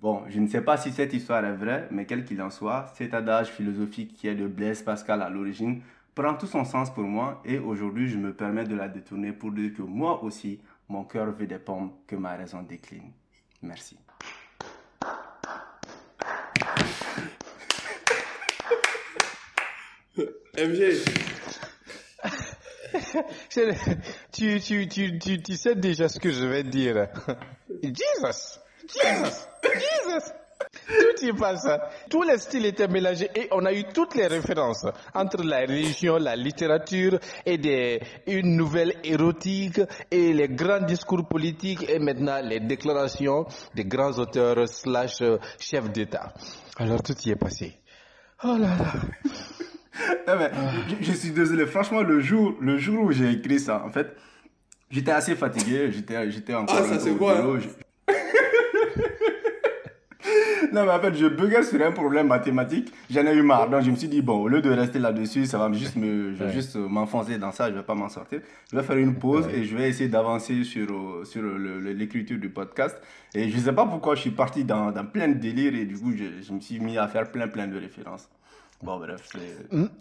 Bon, 0.00 0.22
je 0.28 0.40
ne 0.40 0.46
sais 0.46 0.62
pas 0.62 0.78
si 0.78 0.92
cette 0.92 1.12
histoire 1.12 1.44
est 1.44 1.52
vraie, 1.54 1.88
mais 1.90 2.06
quel 2.06 2.24
qu'il 2.24 2.40
en 2.40 2.48
soit, 2.48 2.86
cet 2.94 3.12
adage 3.12 3.48
philosophique 3.48 4.14
qui 4.14 4.26
est 4.28 4.34
de 4.34 4.46
Blaise 4.46 4.82
Pascal 4.82 5.20
à 5.20 5.28
l'origine 5.28 5.82
prend 6.14 6.34
tout 6.34 6.46
son 6.46 6.64
sens 6.64 6.92
pour 6.92 7.04
moi 7.04 7.42
et 7.44 7.58
aujourd'hui 7.58 8.08
je 8.08 8.16
me 8.16 8.32
permets 8.32 8.64
de 8.64 8.76
la 8.76 8.88
détourner 8.88 9.32
pour 9.32 9.52
dire 9.52 9.74
que 9.74 9.82
moi 9.82 10.22
aussi, 10.22 10.58
mon 10.88 11.04
cœur 11.04 11.32
veut 11.32 11.46
des 11.46 11.58
pommes 11.58 11.90
que 12.06 12.16
ma 12.16 12.34
raison 12.34 12.62
décline. 12.62 13.10
Merci. 13.62 13.98
MG. 20.56 21.02
tu, 24.32 24.60
tu, 24.60 24.88
tu, 24.88 25.18
tu, 25.18 25.42
tu 25.42 25.56
sais 25.56 25.74
déjà 25.74 26.08
ce 26.08 26.18
que 26.20 26.30
je 26.30 26.46
vais 26.46 26.62
dire. 26.62 27.08
Jesus! 27.82 28.60
Jesus! 28.88 29.46
Jesus! 29.64 30.32
Tout 30.86 31.24
y 31.24 31.32
passe. 31.32 31.66
Tous 32.08 32.22
les 32.22 32.38
styles 32.38 32.66
étaient 32.66 32.88
mélangés 32.88 33.30
et 33.34 33.48
on 33.50 33.64
a 33.64 33.72
eu 33.72 33.84
toutes 33.84 34.14
les 34.14 34.26
références 34.26 34.86
entre 35.14 35.42
la 35.42 35.60
religion, 35.60 36.16
la 36.16 36.36
littérature 36.36 37.18
et 37.44 37.58
des, 37.58 38.00
une 38.26 38.56
nouvelle 38.56 38.94
érotique 39.02 39.80
et 40.10 40.32
les 40.32 40.48
grands 40.48 40.80
discours 40.80 41.26
politiques 41.28 41.88
et 41.88 41.98
maintenant 41.98 42.40
les 42.42 42.60
déclarations 42.60 43.46
des 43.74 43.84
grands 43.84 44.12
auteurs 44.18 44.68
slash 44.68 45.22
chefs 45.58 45.90
d'État. 45.90 46.32
Alors 46.76 47.02
tout 47.02 47.16
y 47.24 47.30
est 47.30 47.36
passé. 47.36 47.80
Oh 48.44 48.56
là 48.56 48.76
là. 48.76 48.92
Je, 51.00 51.12
suis 51.12 51.30
désolé. 51.30 51.66
Franchement, 51.66 52.02
le 52.02 52.20
jour, 52.20 52.54
le 52.60 52.78
jour 52.78 53.04
où 53.04 53.12
j'ai 53.12 53.30
écrit 53.30 53.60
ça, 53.60 53.82
en 53.84 53.90
fait, 53.90 54.16
j'étais 54.90 55.12
assez 55.12 55.34
fatigué. 55.34 55.90
J'étais, 55.92 56.30
j'étais 56.30 56.54
encore. 56.54 56.76
Ah, 56.78 56.84
ça 56.84 56.98
c'est 56.98 57.16
quoi 57.16 57.38
hein? 57.38 57.58
non, 60.72 60.84
mais 60.84 60.90
en 60.90 61.00
fait, 61.00 61.14
je 61.14 61.26
buguais 61.26 61.62
sur 61.62 61.80
un 61.80 61.92
problème 61.92 62.26
mathématique. 62.26 62.92
J'en 63.10 63.24
ai 63.26 63.34
eu 63.34 63.42
marre. 63.42 63.70
Donc, 63.70 63.82
je 63.82 63.90
me 63.90 63.96
suis 63.96 64.08
dit, 64.08 64.22
bon, 64.22 64.42
au 64.42 64.48
lieu 64.48 64.60
de 64.60 64.70
rester 64.70 64.98
là-dessus, 64.98 65.46
ça 65.46 65.58
va 65.58 65.72
juste 65.72 65.96
me, 65.96 66.34
je 66.34 66.44
vais 66.44 66.52
juste 66.52 66.76
m'enfoncer 66.76 67.38
dans 67.38 67.52
ça, 67.52 67.70
je 67.70 67.76
vais 67.76 67.82
pas 67.82 67.94
m'en 67.94 68.08
sortir. 68.08 68.40
Je 68.70 68.76
vais 68.76 68.82
faire 68.82 68.96
une 68.96 69.14
pause 69.14 69.46
et 69.54 69.64
je 69.64 69.76
vais 69.76 69.88
essayer 69.88 70.08
d'avancer 70.08 70.64
sur, 70.64 71.22
sur 71.24 71.42
l'écriture 71.42 72.38
du 72.38 72.50
podcast. 72.50 73.00
Et 73.34 73.48
je 73.48 73.58
sais 73.58 73.72
pas 73.72 73.86
pourquoi 73.86 74.16
je 74.16 74.22
suis 74.22 74.30
parti 74.30 74.64
dans, 74.64 74.90
dans 74.90 75.04
plein 75.04 75.28
de 75.28 75.34
délires 75.34 75.74
et 75.74 75.84
du 75.84 75.98
coup, 75.98 76.12
je, 76.12 76.42
je 76.42 76.52
me 76.52 76.60
suis 76.60 76.80
mis 76.80 76.98
à 76.98 77.08
faire 77.08 77.30
plein, 77.30 77.48
plein 77.48 77.68
de 77.68 77.78
références. 77.78 78.28
Bon, 78.82 78.98
bref, 78.98 79.30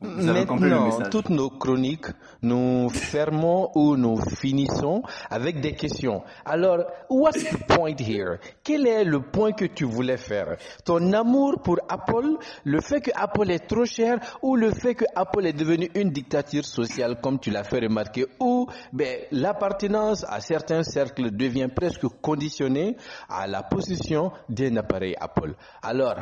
Maintenant, 0.02 1.10
toutes 1.10 1.30
nos 1.30 1.50
chroniques, 1.50 2.08
nous 2.42 2.90
fermons 2.90 3.72
ou 3.76 3.96
nous 3.96 4.18
finissons 4.18 5.04
avec 5.30 5.62
des 5.62 5.74
questions. 5.74 6.22
Alors, 6.44 6.80
what's 7.10 7.44
the 7.46 7.66
point 7.66 7.96
here? 8.00 8.40
Quel 8.62 8.86
est 8.88 9.06
le 9.06 9.22
point 9.22 9.54
que 9.54 9.66
tu 9.66 9.86
voulais 9.86 10.18
faire? 10.18 10.58
Ton 10.84 11.14
amour 11.14 11.62
pour 11.64 11.80
Apple, 11.88 12.36
le 12.66 12.82
fait 12.82 13.00
que 13.00 13.12
Apple 13.16 13.52
est 13.52 13.68
trop 13.68 13.86
cher 13.86 14.20
ou 14.42 14.58
le 14.58 14.72
fait 14.72 14.96
que 14.96 15.06
Apple 15.16 15.46
est 15.46 15.54
devenu 15.54 15.90
une 15.96 16.10
dictature 16.10 16.66
sociale 16.66 17.22
comme 17.22 17.40
tu 17.40 17.52
l'as 17.52 17.64
fait 17.64 17.80
remarquer 17.80 18.26
ou 18.42 18.68
ben, 18.92 19.20
l'appartenance 19.32 20.26
à 20.28 20.42
certains 20.42 20.84
cercles 20.84 21.32
devient 21.32 21.70
presque 21.74 22.08
conditionnée 22.22 22.98
à 23.30 23.48
la 23.48 23.64
possession 23.64 24.32
d'un 24.50 24.76
appareil 24.76 25.16
Apple. 25.22 25.56
Alors, 25.82 26.16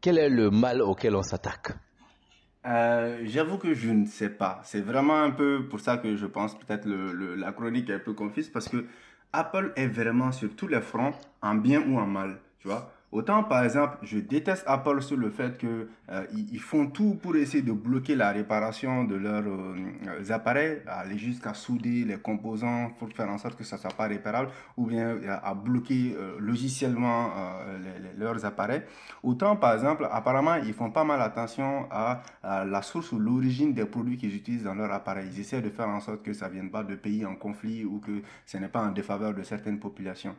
quel 0.00 0.16
est 0.16 0.30
le 0.30 0.50
mal 0.50 0.80
auquel 0.80 1.14
on 1.14 1.22
s'attaque? 1.22 1.72
Euh, 2.68 3.20
j'avoue 3.24 3.56
que 3.58 3.72
je 3.74 3.88
ne 3.90 4.04
sais 4.06 4.28
pas. 4.28 4.60
C'est 4.64 4.80
vraiment 4.80 5.20
un 5.20 5.30
peu 5.30 5.66
pour 5.68 5.80
ça 5.80 5.96
que 5.96 6.16
je 6.16 6.26
pense 6.26 6.58
peut-être 6.58 6.84
le, 6.86 7.34
la 7.34 7.52
chronique 7.52 7.88
est 7.88 7.94
un 7.94 7.98
peu 7.98 8.12
confuse 8.12 8.50
parce 8.50 8.68
que 8.68 8.84
Apple 9.32 9.72
est 9.76 9.86
vraiment 9.88 10.32
sur 10.32 10.54
tous 10.54 10.68
les 10.68 10.80
fronts, 10.80 11.14
en 11.42 11.54
bien 11.54 11.82
ou 11.88 11.98
en 11.98 12.06
mal. 12.06 12.38
Tu 12.60 12.68
vois 12.68 12.92
Autant, 13.10 13.42
par 13.42 13.64
exemple, 13.64 13.96
je 14.02 14.18
déteste 14.18 14.64
Apple 14.66 15.00
sur 15.00 15.16
le 15.16 15.30
fait 15.30 15.56
qu'ils 15.56 15.88
euh, 16.10 16.58
font 16.60 16.88
tout 16.88 17.14
pour 17.14 17.36
essayer 17.36 17.62
de 17.62 17.72
bloquer 17.72 18.14
la 18.14 18.32
réparation 18.32 19.04
de 19.04 19.14
leurs 19.14 19.44
euh, 19.46 20.30
appareils, 20.30 20.82
aller 20.86 21.16
jusqu'à 21.16 21.54
souder 21.54 22.04
les 22.04 22.18
composants 22.18 22.90
pour 22.98 23.08
faire 23.08 23.30
en 23.30 23.38
sorte 23.38 23.56
que 23.56 23.64
ça 23.64 23.76
ne 23.76 23.80
soit 23.80 23.94
pas 23.96 24.08
réparable, 24.08 24.50
ou 24.76 24.84
bien 24.88 25.06
euh, 25.06 25.38
à 25.42 25.54
bloquer 25.54 26.14
logiciellement 26.38 27.30
leurs 28.18 28.44
appareils. 28.44 28.82
Autant, 29.22 29.56
par 29.56 29.72
exemple, 29.72 30.06
apparemment, 30.10 30.56
ils 30.56 30.74
font 30.74 30.90
pas 30.90 31.04
mal 31.04 31.22
attention 31.22 31.86
à, 31.90 32.22
la 32.42 32.82
source 32.82 33.12
ou 33.12 33.18
l'origine 33.18 33.72
des 33.72 33.86
produits 33.86 34.18
qu'ils 34.18 34.34
utilisent 34.34 34.64
dans 34.64 34.74
leur 34.74 34.92
appareil. 34.92 35.28
Ils 35.32 35.40
essaient 35.40 35.62
de 35.62 35.70
faire 35.70 35.88
en 35.88 36.00
sorte 36.00 36.22
que 36.22 36.34
ça 36.34 36.48
ne 36.48 36.54
vienne 36.54 36.70
pas 36.70 36.84
de 36.84 36.94
pays 36.94 37.24
en 37.24 37.36
conflit 37.36 37.84
ou 37.84 38.00
que 38.00 38.20
ce 38.44 38.58
n'est 38.58 38.68
pas 38.68 38.82
en 38.82 38.90
défaveur 38.90 39.32
de 39.32 39.42
certaines 39.42 39.78
populations. 39.78 40.36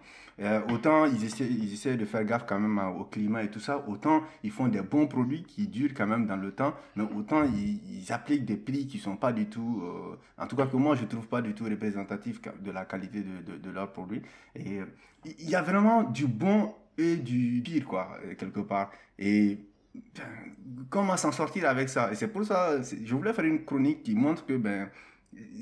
autant, 0.69 1.05
ils 1.05 1.23
essaient, 1.25 1.49
ils 1.49 1.73
essaient 1.73 1.97
de 1.97 2.05
faire 2.05 2.23
gaffe 2.23 2.45
quand 2.47 2.58
même 2.59 2.79
au 2.99 3.05
climat 3.05 3.43
et 3.43 3.49
tout 3.49 3.59
ça, 3.59 3.83
autant 3.87 4.23
ils 4.43 4.51
font 4.51 4.67
des 4.67 4.81
bons 4.81 5.07
produits 5.07 5.43
qui 5.43 5.67
durent 5.67 5.93
quand 5.95 6.07
même 6.07 6.25
dans 6.25 6.37
le 6.37 6.51
temps, 6.51 6.73
mais 6.95 7.03
autant 7.15 7.43
ils, 7.43 8.11
appliquent 8.11 8.45
des 8.45 8.57
prix 8.57 8.87
qui 8.87 8.97
sont 8.97 9.17
pas 9.17 9.31
du 9.31 9.47
tout, 9.47 9.81
euh, 9.83 10.17
en 10.41 10.47
tout 10.47 10.55
cas 10.55 10.65
que 10.65 10.77
moi 10.77 10.95
je 10.95 11.05
trouve 11.05 11.27
pas 11.27 11.41
du 11.41 11.53
tout 11.53 11.65
représentatifs 11.65 12.41
de 12.41 12.71
la 12.71 12.85
qualité 12.85 13.21
de, 13.21 13.57
de, 13.57 13.69
leurs 13.69 13.91
produits. 13.91 14.21
Et 14.55 14.79
euh, 14.79 14.85
il 15.25 15.49
y 15.49 15.55
a 15.55 15.61
vraiment 15.61 16.03
du 16.03 16.27
bon 16.27 16.73
et 16.97 17.17
du 17.17 17.61
pire, 17.63 17.85
quoi, 17.85 18.17
quelque 18.37 18.59
part. 18.61 18.91
Et 19.17 19.59
comment 20.89 21.17
s'en 21.17 21.31
sortir 21.31 21.69
avec 21.69 21.89
ça? 21.89 22.11
Et 22.11 22.15
c'est 22.15 22.27
pour 22.27 22.45
ça, 22.45 22.81
je 22.81 23.15
voulais 23.15 23.33
faire 23.33 23.45
une 23.45 23.63
chronique 23.63 24.03
qui 24.03 24.15
montre 24.15 24.45
que, 24.45 24.57
ben, 24.57 24.89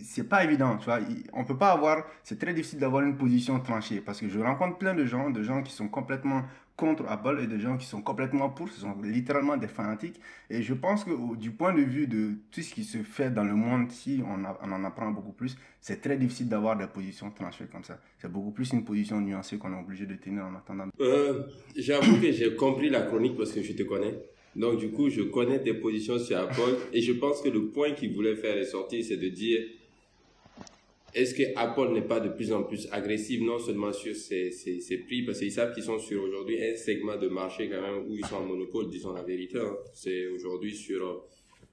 c'est 0.03 0.27
pas 0.27 0.43
évident, 0.43 0.77
tu 0.77 0.85
vois. 0.85 0.99
On 1.33 1.43
peut 1.43 1.57
pas 1.57 1.71
avoir, 1.71 2.03
c'est 2.23 2.39
très 2.39 2.53
difficile 2.53 2.79
d'avoir 2.79 3.03
une 3.03 3.17
position 3.17 3.59
tranchée 3.59 4.01
parce 4.01 4.19
que 4.19 4.29
je 4.29 4.39
rencontre 4.39 4.77
plein 4.77 4.95
de 4.95 5.05
gens, 5.05 5.29
de 5.29 5.43
gens 5.43 5.61
qui 5.61 5.73
sont 5.73 5.87
complètement 5.87 6.43
contre 6.77 7.05
Apple 7.07 7.39
et 7.43 7.47
des 7.47 7.59
gens 7.59 7.75
qui 7.75 7.87
sont 7.87 8.01
complètement 8.01 8.49
pour, 8.49 8.69
ce 8.69 8.79
sont 8.81 8.95
littéralement 9.03 9.57
des 9.57 9.67
fanatiques. 9.67 10.21
Et 10.49 10.61
je 10.61 10.75
pense 10.75 11.03
que 11.03 11.35
du 11.35 11.51
point 11.51 11.73
de 11.73 11.81
vue 11.81 12.07
de 12.07 12.35
tout 12.51 12.61
ce 12.61 12.73
qui 12.73 12.83
se 12.83 12.99
fait 12.99 13.31
dans 13.31 13.43
le 13.43 13.55
monde, 13.55 13.91
si 13.91 14.21
on, 14.23 14.45
en 14.45 14.83
apprend 14.85 15.09
beaucoup 15.09 15.33
plus, 15.33 15.57
c'est 15.81 16.01
très 16.01 16.17
difficile 16.17 16.47
d'avoir 16.47 16.77
des 16.77 16.85
positions 16.85 17.31
tranchées 17.31 17.65
comme 17.69 17.83
ça. 17.83 17.99
C'est 18.19 18.31
beaucoup 18.31 18.51
plus 18.51 18.71
une 18.71 18.85
position 18.85 19.19
nuancée 19.19 19.57
qu'on 19.57 19.73
est 19.73 19.81
obligé 19.81 20.05
de 20.05 20.13
tenir 20.15 20.45
en 20.45 20.55
attendant. 20.55 20.85
Euh, 21.01 21.43
J'avoue 21.75 22.21
que 22.21 22.31
j'ai 22.31 22.55
compris 22.55 22.89
la 22.89 23.01
chronique 23.01 23.35
parce 23.35 23.51
que 23.51 23.63
je 23.63 23.73
te 23.73 23.83
connais. 23.83 24.13
Donc 24.55 24.77
du 24.77 24.91
coup, 24.91 25.09
je 25.09 25.23
connais 25.23 25.61
tes 25.61 25.73
positions 25.73 26.19
sur 26.19 26.37
Apple 26.37 26.77
et 26.93 27.01
je 27.01 27.13
pense 27.13 27.41
que 27.41 27.49
le 27.49 27.69
point 27.69 27.91
qu'il 27.91 28.13
voulait 28.13 28.35
faire 28.35 28.55
ressortir, 28.57 29.03
c'est 29.03 29.17
de 29.17 29.29
dire 29.29 29.59
est-ce 31.17 31.33
que 31.33 31.43
Apple 31.55 31.93
n'est 31.93 32.07
pas 32.07 32.19
de 32.19 32.29
plus 32.29 32.53
en 32.53 32.63
plus 32.63 32.87
agressive 32.91 33.43
non 33.43 33.57
seulement 33.57 33.91
sur 33.91 34.15
ses, 34.15 34.51
ses, 34.51 34.79
ses 34.79 34.97
prix 34.99 35.23
parce 35.23 35.39
qu'ils 35.39 35.51
savent 35.51 35.73
qu'ils 35.73 35.83
sont 35.83 35.97
sur 35.97 36.23
aujourd'hui 36.23 36.63
un 36.63 36.75
segment 36.75 37.17
de 37.17 37.27
marché 37.27 37.69
quand 37.69 37.81
même 37.81 38.05
où 38.07 38.15
ils 38.15 38.25
sont 38.25 38.35
en 38.35 38.45
monopole 38.45 38.89
disons 38.89 39.13
la 39.13 39.23
vérité 39.23 39.57
hein. 39.57 39.75
c'est 39.93 40.27
aujourd'hui 40.27 40.75
sur 40.75 41.23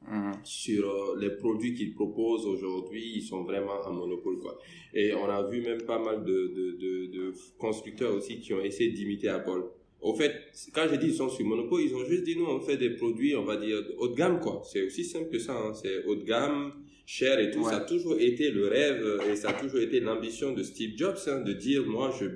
mmh. 0.09 0.33
sur 0.45 0.89
euh, 0.89 1.19
les 1.21 1.31
produits 1.31 1.75
qu'ils 1.75 1.93
proposent 1.93 2.47
aujourd'hui 2.47 3.17
ils 3.17 3.23
sont 3.23 3.45
vraiment 3.45 3.81
en 3.87 3.93
monopole 3.93 4.39
quoi 4.39 4.59
et 4.95 5.13
on 5.13 5.27
a 5.27 5.43
vu 5.49 5.61
même 5.61 5.83
pas 5.83 5.99
mal 5.99 6.25
de 6.25 6.39
de, 6.57 6.67
de, 6.79 7.07
de 7.13 7.35
constructeurs 7.59 8.15
aussi 8.15 8.41
qui 8.41 8.55
ont 8.55 8.63
essayé 8.63 8.91
d'imiter 8.91 9.29
Apple 9.29 9.65
au 10.05 10.13
fait, 10.13 10.35
quand 10.75 10.87
j'ai 10.91 10.99
dit 10.99 11.07
ils 11.07 11.15
sont 11.15 11.31
sur 11.31 11.47
monopole, 11.47 11.81
ils 11.81 11.95
ont 11.95 12.05
juste 12.05 12.25
dit 12.25 12.37
nous 12.37 12.45
on 12.45 12.61
fait 12.61 12.77
des 12.77 12.91
produits, 12.91 13.35
on 13.37 13.45
va 13.45 13.57
dire 13.57 13.83
haut 13.97 14.09
de 14.09 14.15
gamme 14.15 14.39
quoi. 14.39 14.61
C'est 14.71 14.83
aussi 14.83 15.03
simple 15.03 15.31
que 15.31 15.39
ça. 15.39 15.55
Hein. 15.57 15.73
C'est 15.73 16.05
haut 16.05 16.15
de 16.15 16.25
gamme, 16.25 16.75
cher 17.07 17.39
et 17.39 17.51
tout. 17.51 17.65
Ça 17.65 17.77
a 17.77 17.81
toujours 17.81 18.19
été 18.19 18.51
le 18.51 18.69
rêve 18.69 19.03
euh, 19.03 19.33
et 19.33 19.37
ça 19.37 19.51
a 19.51 19.53
toujours 19.53 19.81
été 19.81 20.01
l'ambition 20.01 20.53
de 20.53 20.63
Steve 20.63 20.93
Jobs 20.97 21.19
hein, 21.27 21.41
de 21.41 21.53
dire 21.53 21.85
moi 21.87 22.15
je 22.19 22.27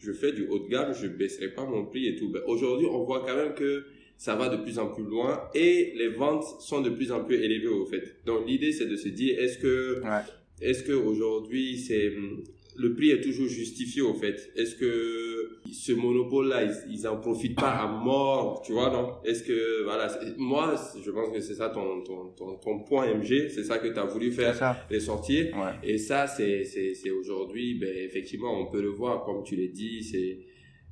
je 0.00 0.12
fais 0.12 0.30
du 0.30 0.46
haut 0.46 0.60
de 0.60 0.68
gamme, 0.68 0.94
je 0.94 1.08
baisserai 1.08 1.48
pas 1.48 1.64
mon 1.64 1.84
prix 1.84 2.06
et 2.06 2.14
tout. 2.14 2.28
Ben, 2.28 2.40
aujourd'hui, 2.46 2.86
on 2.86 3.02
voit 3.02 3.24
quand 3.26 3.34
même 3.34 3.54
que 3.54 3.84
ça 4.16 4.36
va 4.36 4.48
de 4.48 4.56
plus 4.56 4.78
en 4.78 4.88
plus 4.88 5.04
loin 5.04 5.48
et 5.54 5.92
les 5.96 6.08
ventes 6.08 6.44
sont 6.60 6.80
de 6.80 6.90
plus 6.90 7.12
en 7.12 7.24
plus 7.24 7.36
élevées 7.36 7.68
au 7.68 7.84
fait. 7.84 8.16
Donc 8.26 8.46
l'idée 8.46 8.72
c'est 8.72 8.86
de 8.86 8.96
se 8.96 9.08
dire 9.08 9.38
est-ce 9.38 9.58
que 9.58 10.02
est-ce 10.60 10.82
que 10.82 10.92
aujourd'hui 10.92 11.78
c'est 11.78 12.12
le 12.78 12.94
prix 12.94 13.10
est 13.10 13.20
toujours 13.20 13.48
justifié 13.48 14.02
au 14.02 14.14
fait. 14.14 14.52
Est-ce 14.54 14.76
que 14.76 15.58
ce 15.70 15.92
monopole-là, 15.92 16.62
ils, 16.64 16.94
ils 16.94 17.08
en 17.08 17.16
profitent 17.16 17.56
pas 17.56 17.72
à 17.72 17.86
mort, 17.88 18.62
tu 18.64 18.72
vois, 18.72 18.90
non? 18.90 19.14
Est-ce 19.24 19.42
que, 19.42 19.82
voilà, 19.84 20.08
moi, 20.36 20.74
je 21.04 21.10
pense 21.10 21.30
que 21.30 21.40
c'est 21.40 21.54
ça 21.54 21.70
ton, 21.70 22.02
ton, 22.02 22.30
ton, 22.36 22.54
ton, 22.54 22.78
point 22.84 23.12
MG, 23.12 23.48
c'est 23.48 23.64
ça 23.64 23.78
que 23.78 23.88
tu 23.88 23.98
as 23.98 24.04
voulu 24.04 24.30
faire 24.30 24.54
les 24.90 25.00
sortir. 25.00 25.54
Et 25.82 25.98
ça, 25.98 26.26
c'est 26.26 27.10
aujourd'hui, 27.10 27.74
ben, 27.74 27.92
effectivement, 27.96 28.60
on 28.60 28.70
peut 28.70 28.80
le 28.80 28.90
voir, 28.90 29.24
comme 29.24 29.42
tu 29.42 29.56
l'as 29.56 29.66
dit, 29.66 30.02
c'est, 30.04 30.38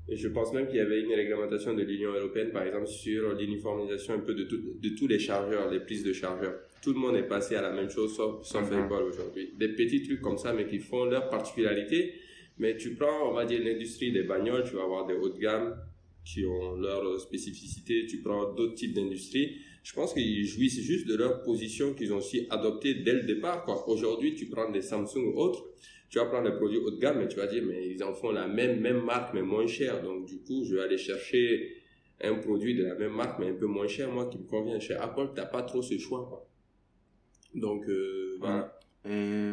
je 0.09 0.29
pense 0.29 0.53
même 0.53 0.69
qu'il 0.69 0.77
y 0.77 0.81
avait 0.81 1.01
une 1.01 1.13
réglementation 1.13 1.75
de 1.75 1.83
l'Union 1.83 2.13
européenne, 2.13 2.51
par 2.53 2.63
exemple, 2.63 2.87
sur 2.87 3.35
l'uniformisation 3.35 4.15
un 4.15 4.21
peu 4.21 4.35
de, 4.35 4.45
tout, 4.45 4.59
de 4.81 4.89
tous 4.91 5.09
les 5.09 5.19
chargeurs, 5.19 5.69
les 5.71 5.81
prises 5.81 6.05
de 6.05 6.13
chargeurs. 6.13 6.55
Tout 6.81 6.93
le 6.93 7.01
monde 7.01 7.17
est 7.17 7.27
passé 7.27 7.57
à 7.57 7.63
la 7.63 7.73
même 7.73 7.91
chose, 7.91 8.15
sauf, 8.15 8.45
sauf 8.45 8.71
mhm. 8.71 8.85
Apple 8.85 9.03
aujourd'hui. 9.03 9.51
Des 9.59 9.69
petits 9.69 10.03
trucs 10.03 10.21
comme 10.21 10.39
ça, 10.39 10.53
mais 10.53 10.67
qui 10.67 10.79
font 10.79 11.07
leur 11.07 11.29
particularité. 11.29 12.15
Mais 12.59 12.77
tu 12.77 12.95
prends, 12.95 13.31
on 13.31 13.35
va 13.35 13.45
dire, 13.45 13.61
l'industrie 13.63 14.13
des 14.13 14.23
bagnoles, 14.23 14.65
tu 14.65 14.77
vas 14.77 14.85
avoir 14.85 15.07
des 15.07 15.15
hauts 15.15 15.29
de 15.29 15.39
gamme 15.39 15.77
qui 16.25 16.47
ont 16.47 16.77
leur 16.77 17.21
spécificité. 17.21 18.07
Tu 18.07 18.19
prends 18.19 18.53
d'autres 18.55 18.75
types 18.75 18.95
d'industries. 18.95 19.57
Je 19.83 19.93
pense 19.93 20.15
qu'ils 20.15 20.45
jouissent 20.45 20.81
juste 20.81 21.07
de 21.07 21.17
leur 21.17 21.43
position 21.43 21.95
qu'ils 21.95 22.13
ont 22.13 22.19
aussi 22.19 22.47
adoptée 22.51 22.95
dès 22.95 23.13
le 23.13 23.23
départ. 23.23 23.65
Aujourd'hui, 23.89 24.35
tu 24.35 24.47
prends 24.47 24.71
des 24.71 24.83
Samsung 24.83 25.33
ou 25.35 25.39
autres 25.39 25.65
tu 26.09 26.19
vas 26.19 26.27
prendre 26.27 26.49
les 26.49 26.57
produits 26.57 26.79
haut 26.79 26.91
de 26.91 26.99
gamme, 26.99 27.19
mais 27.19 27.29
tu 27.29 27.37
vas 27.37 27.47
dire, 27.47 27.65
mais 27.67 27.89
ils 27.89 28.03
en 28.05 28.13
font 28.13 28.31
la 28.31 28.47
même, 28.47 28.81
même 28.81 29.05
marque, 29.05 29.35
mais 29.35 29.43
moins 29.43 29.67
cher. 29.67 30.03
Donc, 30.03 30.27
du 30.27 30.39
coup, 30.39 30.65
je 30.65 30.77
vais 30.77 30.83
aller 30.83 30.99
chercher 30.99 31.83
un 32.23 32.35
produit 32.35 32.75
de 32.75 32.85
la 32.85 32.95
même 32.95 33.13
marque, 33.13 33.39
mais 33.39 33.51
un 33.51 33.55
peu 33.55 33.67
moins 33.67 33.89
cher, 33.89 34.11
moi, 34.11 34.27
qui 34.27 34.39
me 34.39 34.45
convient. 34.45 34.79
Chez 34.79 34.95
Apple, 34.95 35.31
tu 35.35 35.41
n'as 35.41 35.47
pas 35.47 35.63
trop 35.63 35.83
ce 35.83 35.99
choix. 35.99 36.27
Quoi. 36.29 36.49
Donc, 37.55 37.89
euh, 37.89 38.37
voilà. 38.39 38.79
Et 39.05 39.53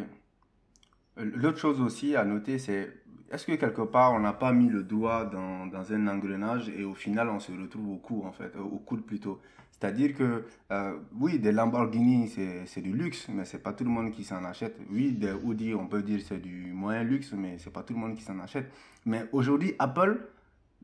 l'autre 1.16 1.58
chose 1.58 1.80
aussi 1.80 2.14
à 2.14 2.24
noter, 2.24 2.58
c'est 2.58 2.88
est-ce 3.30 3.46
que 3.46 3.52
quelque 3.52 3.82
part, 3.82 4.12
on 4.12 4.20
n'a 4.20 4.32
pas 4.32 4.52
mis 4.52 4.68
le 4.68 4.82
doigt 4.82 5.24
dans, 5.24 5.66
dans, 5.66 5.92
un 5.92 6.06
engrenage 6.06 6.68
et 6.68 6.84
au 6.84 6.94
final, 6.94 7.28
on 7.28 7.40
se 7.40 7.50
retrouve 7.52 7.90
au 7.90 7.96
cou, 7.96 8.22
en 8.24 8.32
fait, 8.32 8.54
au 8.56 8.78
coude 8.78 9.04
plutôt? 9.04 9.40
C'est-à-dire 9.78 10.14
que, 10.14 10.44
euh, 10.70 10.98
oui, 11.18 11.38
des 11.38 11.50
Lamborghini, 11.50 12.28
c'est 12.66 12.80
du 12.80 12.92
luxe, 12.92 13.26
mais 13.28 13.44
c'est 13.44 13.62
pas 13.62 13.72
tout 13.72 13.84
le 13.84 13.90
monde 13.90 14.12
qui 14.12 14.22
s'en 14.22 14.44
achète. 14.44 14.76
Oui, 14.90 15.12
des 15.12 15.32
Audi, 15.32 15.74
on 15.74 15.88
peut 15.88 16.02
dire 16.02 16.20
c'est 16.26 16.38
du 16.38 16.72
moyen 16.72 17.02
luxe, 17.02 17.32
mais 17.32 17.58
c'est 17.58 17.72
pas 17.72 17.82
tout 17.82 17.92
le 17.92 17.98
monde 17.98 18.14
qui 18.14 18.22
s'en 18.22 18.38
achète. 18.38 18.70
Mais 19.04 19.24
aujourd'hui, 19.32 19.74
Apple, 19.78 20.28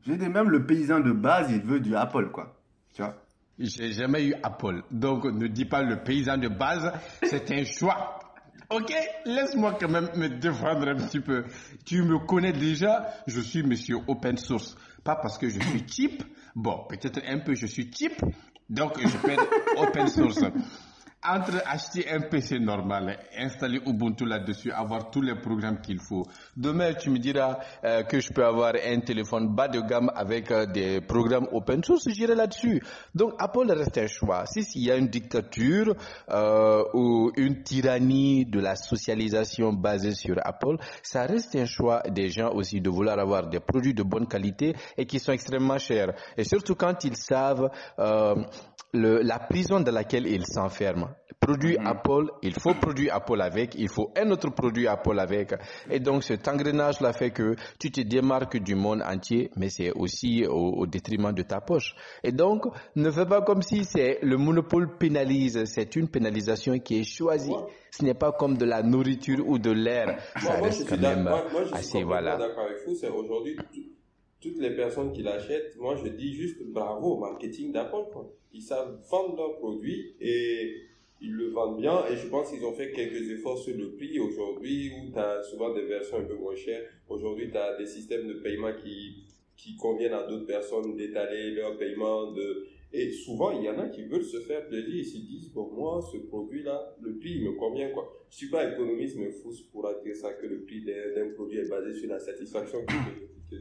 je 0.05 0.13
dis 0.13 0.27
même 0.27 0.49
le 0.49 0.65
paysan 0.65 0.99
de 0.99 1.13
base, 1.13 1.51
il 1.51 1.61
veut 1.61 1.79
du 1.79 1.95
Apple, 1.95 2.31
quoi. 2.31 2.53
Tu 2.93 3.01
vois? 3.01 3.15
J'ai 3.57 3.93
jamais 3.93 4.27
eu 4.27 4.33
Apple. 4.43 4.83
Donc, 4.91 5.25
ne 5.25 5.47
dis 5.47 5.65
pas 5.65 5.83
le 5.83 6.03
paysan 6.03 6.37
de 6.37 6.49
base, 6.49 6.91
c'est 7.23 7.49
un 7.51 7.63
choix. 7.63 8.19
Ok, 8.69 8.93
laisse-moi 9.25 9.77
quand 9.79 9.89
même 9.89 10.09
me 10.15 10.27
défendre 10.27 10.87
un 10.89 10.95
petit 10.95 11.19
peu. 11.21 11.45
Tu 11.85 12.03
me 12.03 12.19
connais 12.25 12.53
déjà, 12.53 13.07
je 13.27 13.39
suis 13.39 13.63
monsieur 13.63 13.97
open 14.07 14.37
source. 14.37 14.75
Pas 15.03 15.15
parce 15.15 15.37
que 15.37 15.49
je 15.49 15.59
suis 15.59 15.87
cheap. 15.87 16.23
Bon, 16.55 16.85
peut-être 16.89 17.21
un 17.27 17.39
peu 17.39 17.55
je 17.55 17.65
suis 17.65 17.89
cheap, 17.91 18.13
donc, 18.71 18.93
je 18.99 19.17
peux 19.17 19.35
open 19.77 20.07
source 20.07 20.39
entre 21.23 21.61
acheter 21.67 22.09
un 22.09 22.21
PC 22.21 22.59
normal, 22.59 23.17
installer 23.37 23.79
Ubuntu 23.85 24.25
là-dessus, 24.25 24.71
avoir 24.71 25.11
tous 25.11 25.21
les 25.21 25.35
programmes 25.35 25.79
qu'il 25.81 25.99
faut. 25.99 26.25
Demain, 26.57 26.93
tu 26.93 27.09
me 27.11 27.19
diras 27.19 27.59
euh, 27.83 28.03
que 28.03 28.19
je 28.19 28.33
peux 28.33 28.43
avoir 28.43 28.73
un 28.83 28.99
téléphone 29.01 29.53
bas 29.55 29.67
de 29.67 29.81
gamme 29.81 30.11
avec 30.15 30.49
euh, 30.51 30.65
des 30.65 30.99
programmes 30.99 31.47
open 31.51 31.83
source, 31.83 32.09
j'irai 32.09 32.33
là-dessus. 32.33 32.81
Donc, 33.13 33.33
Apple 33.37 33.71
reste 33.71 33.97
un 33.99 34.07
choix. 34.07 34.45
Si 34.47 34.63
s'il 34.63 34.83
y 34.83 34.91
a 34.91 34.95
une 34.95 35.07
dictature 35.09 35.95
euh, 36.29 36.83
ou 36.93 37.31
une 37.35 37.61
tyrannie 37.63 38.45
de 38.45 38.59
la 38.59 38.75
socialisation 38.75 39.73
basée 39.73 40.13
sur 40.13 40.37
Apple, 40.43 40.77
ça 41.03 41.25
reste 41.25 41.55
un 41.55 41.65
choix 41.65 42.01
des 42.09 42.29
gens 42.29 42.51
aussi 42.51 42.81
de 42.81 42.89
vouloir 42.89 43.19
avoir 43.19 43.47
des 43.47 43.59
produits 43.59 43.93
de 43.93 44.03
bonne 44.03 44.27
qualité 44.27 44.75
et 44.97 45.05
qui 45.05 45.19
sont 45.19 45.33
extrêmement 45.33 45.77
chers. 45.77 46.13
Et 46.37 46.43
surtout 46.43 46.75
quand 46.75 47.03
ils 47.03 47.15
savent 47.15 47.69
euh, 47.99 48.35
le, 48.93 49.21
la 49.21 49.39
prison 49.39 49.79
dans 49.79 49.91
laquelle 49.91 50.27
ils 50.27 50.45
s'enferment. 50.45 51.09
Produit 51.39 51.77
mhm. 51.79 51.87
Apple, 51.87 52.25
il 52.43 52.53
faut 52.59 52.73
produit 52.75 53.09
Apple 53.09 53.41
avec, 53.41 53.73
il 53.75 53.89
faut 53.89 54.11
un 54.15 54.29
autre 54.29 54.49
produit 54.51 54.87
Apple 54.87 55.17
avec. 55.19 55.53
Et 55.89 55.99
donc 55.99 56.23
cet 56.23 56.47
engrenage-là 56.47 57.13
fait 57.13 57.31
que 57.31 57.55
tu 57.79 57.91
te 57.91 58.01
démarques 58.01 58.57
du 58.57 58.75
monde 58.75 59.01
entier, 59.01 59.49
mais 59.55 59.69
c'est 59.69 59.91
aussi 59.91 60.45
au, 60.47 60.85
détriment 60.85 61.31
de 61.33 61.41
ta 61.41 61.59
poche. 61.61 61.95
Et 62.23 62.31
donc, 62.31 62.65
ne 62.95 63.09
fais 63.09 63.25
pas 63.25 63.41
comme 63.41 63.61
si 63.63 63.85
c'est 63.85 64.19
le 64.21 64.37
monopole 64.37 64.97
pénalise, 64.97 65.63
c'est 65.65 65.95
une 65.95 66.09
pénalisation 66.09 66.77
qui 66.79 66.99
est 66.99 67.03
choisie. 67.03 67.55
Ce 67.91 68.03
n'est 68.05 68.13
pas 68.13 68.31
comme 68.31 68.57
de 68.57 68.65
la 68.65 68.83
nourriture 68.83 69.47
ou 69.47 69.57
de 69.57 69.71
l'air. 69.71 70.17
Ça 70.39 70.53
reste 70.61 70.87
quand 70.87 70.99
même 70.99 71.23
moi, 71.23 71.43
assez, 71.73 72.03
voilà. 72.03 72.37
d'accord 72.37 72.65
avec 72.65 72.77
vous, 72.87 72.95
c'est 72.95 73.09
aujourd'hui 73.09 73.57
toutes 74.41 74.59
les 74.59 74.75
personnes 74.75 75.11
qui 75.11 75.21
l'achètent, 75.21 75.77
moi 75.77 75.95
je 75.95 76.09
dis 76.09 76.33
juste 76.33 76.61
bravo 76.63 77.15
au 77.15 77.19
marketing 77.19 77.71
d'Apple. 77.71 77.97
Ils 78.53 78.61
savent 78.61 78.99
vendre 79.09 79.37
leurs 79.37 79.57
produits 79.57 80.15
et 80.19 80.75
ils 81.21 81.31
le 81.31 81.49
vendent 81.49 81.79
bien 81.79 82.03
et 82.07 82.15
je 82.17 82.27
pense 82.27 82.51
qu'ils 82.51 82.65
ont 82.65 82.73
fait 82.73 82.91
quelques 82.91 83.29
efforts 83.29 83.59
sur 83.59 83.77
le 83.77 83.91
prix 83.91 84.19
aujourd'hui 84.19 84.91
où 84.97 85.11
tu 85.11 85.19
as 85.19 85.43
souvent 85.43 85.73
des 85.73 85.85
versions 85.85 86.17
un 86.17 86.23
peu 86.23 86.35
moins 86.35 86.55
chères. 86.55 86.81
Aujourd'hui, 87.07 87.51
tu 87.51 87.57
as 87.57 87.77
des 87.77 87.85
systèmes 87.85 88.27
de 88.27 88.33
paiement 88.33 88.73
qui, 88.73 89.27
qui 89.55 89.75
conviennent 89.75 90.13
à 90.13 90.25
d'autres 90.25 90.47
personnes 90.47 90.95
d'étaler 90.95 91.51
leur 91.51 91.77
paiement. 91.77 92.31
De... 92.31 92.65
Et 92.91 93.11
souvent, 93.11 93.51
il 93.51 93.63
y 93.63 93.69
en 93.69 93.77
a 93.77 93.89
qui 93.89 94.03
veulent 94.03 94.23
se 94.23 94.39
faire 94.39 94.67
plaisir 94.67 94.99
et 94.99 95.03
se 95.03 95.17
disent, 95.17 95.53
bon, 95.53 95.69
moi, 95.71 96.01
ce 96.11 96.17
produit-là, 96.17 96.95
le 97.01 97.15
prix, 97.17 97.35
il 97.35 97.45
me 97.45 97.51
convient, 97.53 97.89
quoi. 97.91 98.11
Je 98.29 98.37
suis 98.37 98.49
pas 98.49 98.73
économiste, 98.73 99.17
mais 99.17 99.29
fou 99.29 99.51
pour 99.71 99.87
dire 100.03 100.15
ça, 100.15 100.33
que 100.33 100.47
le 100.47 100.63
prix 100.63 100.83
d'un 100.83 101.29
produit 101.35 101.59
est 101.59 101.69
basé 101.69 101.93
sur 101.93 102.09
la 102.09 102.19
satisfaction 102.19 102.83
que 102.85 103.55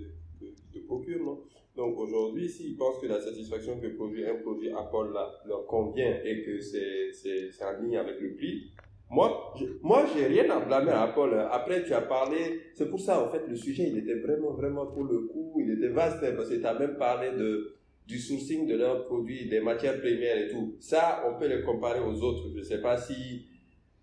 te, 0.90 0.94
procure, 0.94 1.24
non? 1.24 1.38
Donc 1.76 1.98
aujourd'hui, 1.98 2.48
s'ils 2.48 2.76
pensent 2.76 2.98
que 3.00 3.07
la 3.07 3.20
satisfaction 3.20 3.79
que 3.81 3.87
produit 3.88 4.26
un 4.26 4.35
produit 4.35 4.70
Apple 4.70 5.12
là, 5.14 5.31
leur 5.46 5.66
convient 5.66 6.18
et 6.24 6.42
que 6.42 6.61
c'est, 6.61 7.50
en 7.64 7.83
ligne 7.83 7.96
avec 7.96 8.20
le 8.20 8.35
prix, 8.35 8.70
moi, 9.09 9.55
je, 9.59 9.64
moi, 9.83 10.05
j'ai 10.14 10.26
rien 10.26 10.48
à 10.50 10.61
blâmer 10.61 10.92
à 10.92 11.03
Apple. 11.03 11.35
Après, 11.50 11.85
tu 11.85 11.92
as 11.92 12.03
parlé, 12.03 12.61
c'est 12.74 12.88
pour 12.88 13.00
ça, 13.00 13.24
en 13.24 13.29
fait, 13.29 13.46
le 13.48 13.57
sujet, 13.57 13.88
il 13.88 13.98
était 13.98 14.20
vraiment, 14.20 14.53
vraiment 14.53 14.87
pour 14.87 15.05
le 15.05 15.20
coup, 15.20 15.61
il 15.61 15.70
était 15.72 15.88
vaste, 15.88 16.20
parce 16.37 16.48
que 16.48 16.55
tu 16.55 16.66
as 16.66 16.79
même 16.79 16.96
parlé 16.96 17.33
de, 17.33 17.74
du 18.07 18.18
sourcing 18.18 18.66
de 18.68 18.76
leurs 18.76 19.07
produits, 19.07 19.48
des 19.48 19.61
matières 19.61 20.00
premières 20.00 20.38
et 20.38 20.48
tout. 20.48 20.76
Ça, 20.79 21.24
on 21.29 21.38
peut 21.38 21.48
les 21.48 21.62
comparer 21.62 22.00
aux 22.00 22.22
autres. 22.22 22.50
Je 22.57 22.62
sais 22.62 22.81
pas 22.81 22.96
si 22.96 23.46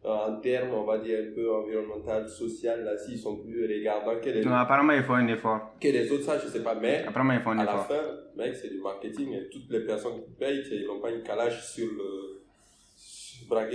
en 0.08 0.40
termes, 0.40 0.74
on 0.74 0.84
va 0.84 0.98
dire, 1.00 1.20
un 1.20 1.34
peu 1.34 1.54
environnemental, 1.54 2.28
social, 2.30 2.84
là, 2.84 2.98
s'ils 2.98 3.20
sont 3.20 3.38
plus 3.38 3.66
regardants 3.66 4.20
que 4.20 4.30
les 4.30 4.44
non, 4.44 4.54
apparemment, 4.54 4.94
il 4.94 5.04
faut 5.04 5.14
un 5.14 5.28
effort. 5.28 5.74
Que 5.80 5.90
les 5.90 6.12
autres, 6.12 6.24
ça, 6.24 6.40
je 6.40 6.48
sais 6.48 6.64
pas, 6.64 6.76
mais. 6.76 7.04
Apparemment, 7.08 7.34
il 7.34 7.42
faut 7.42 7.50
un 7.50 7.60
à 7.60 7.64
effort. 7.64 7.86
À 7.90 7.94
la 7.94 8.02
fin, 8.02 8.04
mec, 8.36 8.56
c'est 8.56 8.70
du 8.70 8.80
marketing 8.80 9.34
et 9.34 9.50
toutes 9.50 9.70
les 9.70 9.82
personnes 9.82 10.22
qui 10.24 10.32
payent, 10.32 10.64
ils 10.72 10.86
n'ont 10.88 11.00
pas 11.00 11.12
une 11.12 11.24
calage 11.24 11.66
sur 11.66 11.88
le, 11.88 12.42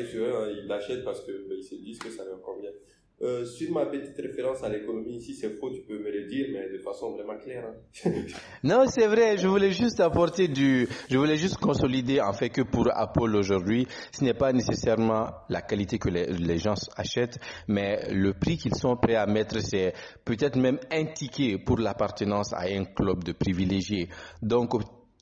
sur 0.06 0.24
eux, 0.24 0.34
hein, 0.34 0.48
ils 0.50 0.66
l'achètent 0.66 1.04
parce 1.04 1.24
qu'ils 1.24 1.46
ben, 1.48 1.62
se 1.62 1.74
disent 1.76 1.98
que 1.98 2.10
ça 2.10 2.24
leur 2.24 2.40
convient. 2.40 2.70
Euh, 3.20 3.44
sur 3.44 3.70
ma 3.72 3.86
petite 3.86 4.16
référence 4.16 4.64
à 4.64 4.68
l'économie, 4.68 5.20
si 5.20 5.34
c'est 5.34 5.50
faux, 5.50 5.70
tu 5.70 5.82
peux 5.82 5.98
me 5.98 6.10
le 6.10 6.26
dire, 6.26 6.46
mais 6.52 6.68
de 6.70 6.78
façon 6.78 7.12
vraiment 7.12 7.38
claire. 7.38 7.66
Hein. 8.04 8.10
non, 8.64 8.84
c'est 8.88 9.06
vrai. 9.06 9.36
Je 9.36 9.46
voulais 9.46 9.70
juste 9.70 10.00
apporter 10.00 10.48
du, 10.48 10.88
je 11.08 11.16
voulais 11.18 11.36
juste 11.36 11.58
consolider 11.58 12.20
en 12.20 12.32
fait 12.32 12.48
que 12.48 12.62
pour 12.62 12.88
Apple 12.92 13.36
aujourd'hui, 13.36 13.86
ce 14.10 14.24
n'est 14.24 14.34
pas 14.34 14.52
nécessairement 14.52 15.28
la 15.48 15.62
qualité 15.62 15.98
que 15.98 16.08
les, 16.08 16.26
les 16.26 16.58
gens 16.58 16.74
achètent, 16.96 17.38
mais 17.68 18.12
le 18.12 18.32
prix 18.32 18.56
qu'ils 18.56 18.74
sont 18.74 18.96
prêts 18.96 19.14
à 19.16 19.26
mettre, 19.26 19.60
c'est 19.60 19.92
peut-être 20.24 20.56
même 20.56 20.80
un 20.90 21.04
ticket 21.04 21.58
pour 21.58 21.78
l'appartenance 21.78 22.52
à 22.52 22.62
un 22.62 22.84
club 22.84 23.22
de 23.22 23.32
privilégiés. 23.32 24.08
Donc 24.42 24.72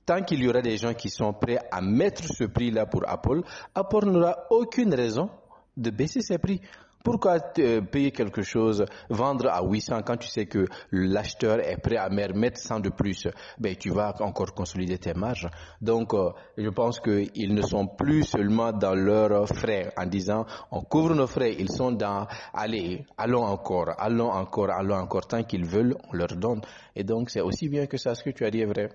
tant 0.07 0.23
qu'il 0.23 0.43
y 0.43 0.49
aura 0.49 0.63
des 0.63 0.77
gens 0.77 0.95
qui 0.95 1.09
sont 1.11 1.33
prêts 1.33 1.59
à 1.71 1.81
mettre 1.81 2.25
ce 2.25 2.45
prix-là 2.45 2.87
pour 2.87 3.09
Apple, 3.09 3.43
Apple 3.75 4.07
n'aura 4.07 4.47
aucune 4.51 4.95
raison 4.95 5.31
de 5.77 5.91
baisser 5.91 6.21
ses 6.21 6.39
prix. 6.39 6.61
Pourquoi 7.03 7.41
payer 7.41 8.11
quelque 8.11 8.43
chose, 8.43 8.85
vendre 9.09 9.49
à 9.49 9.63
800 9.63 10.03
quand 10.05 10.19
tu 10.19 10.29
sais 10.29 10.45
que 10.45 10.67
l'acheteur 10.93 11.61
est 11.61 11.79
prêt 11.79 11.97
à 11.97 12.11
mettre 12.11 12.59
100 12.59 12.81
de 12.81 12.91
plus? 12.91 13.27
Ben 13.59 13.75
tu 13.75 13.91
vas 13.91 14.15
encore 14.21 14.53
consolider 14.55 14.99
tes 14.99 15.15
marges. 15.15 15.49
Donc 15.81 16.13
euh, 16.13 16.31
je 16.59 16.69
pense 16.69 17.01
qu'ils 17.01 17.55
ne 17.55 17.63
sont 17.63 17.87
plus 17.87 18.25
seulement 18.25 18.73
dans 18.73 18.95
leurs 18.95 19.49
frais 19.49 19.93
en 19.97 20.05
disant 20.05 20.45
on 20.71 20.83
couvre 20.83 21.15
nos 21.15 21.27
frais. 21.27 21.57
Ils 21.59 21.73
sont 21.73 21.93
dans 21.93 22.27
allez, 22.53 23.07
allons 23.17 23.45
encore, 23.45 23.95
allons 23.99 24.31
encore, 24.31 24.71
allons 24.71 24.97
encore. 24.97 25.27
Tant 25.27 25.43
qu'ils 25.43 25.65
veulent, 25.65 25.97
on 26.13 26.17
leur 26.17 26.37
donne. 26.37 26.61
Et 26.95 27.05
donc 27.05 27.31
c'est 27.31 27.41
aussi 27.41 27.69
bien 27.69 27.87
que 27.87 27.97
ça. 27.97 28.15
Ce 28.15 28.23
que 28.23 28.31
tu 28.31 28.45
as 28.45 28.51
dit 28.51 28.61
est 28.61 28.67
vrai. 28.67 28.91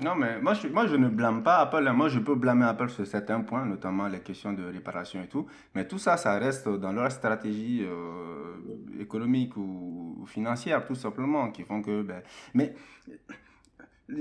Non, 0.00 0.14
mais 0.14 0.40
moi 0.40 0.54
je, 0.54 0.68
moi, 0.68 0.86
je 0.86 0.94
ne 0.94 1.08
blâme 1.08 1.42
pas 1.42 1.58
Apple. 1.58 1.90
Moi, 1.92 2.08
je 2.08 2.20
peux 2.20 2.36
blâmer 2.36 2.66
Apple 2.66 2.88
sur 2.88 3.06
certains 3.06 3.40
points, 3.40 3.66
notamment 3.66 4.06
les 4.06 4.20
questions 4.20 4.52
de 4.52 4.62
réparation 4.64 5.20
et 5.22 5.26
tout. 5.26 5.46
Mais 5.74 5.86
tout 5.88 5.98
ça, 5.98 6.16
ça 6.16 6.38
reste 6.38 6.68
dans 6.68 6.92
leur 6.92 7.10
stratégie 7.10 7.84
euh, 7.84 9.00
économique 9.00 9.56
ou, 9.56 10.24
financière, 10.26 10.86
tout 10.86 10.94
simplement, 10.94 11.50
qui 11.50 11.62
font 11.62 11.82
que. 11.82 12.02
Ben, 12.02 12.22
mais 12.54 12.74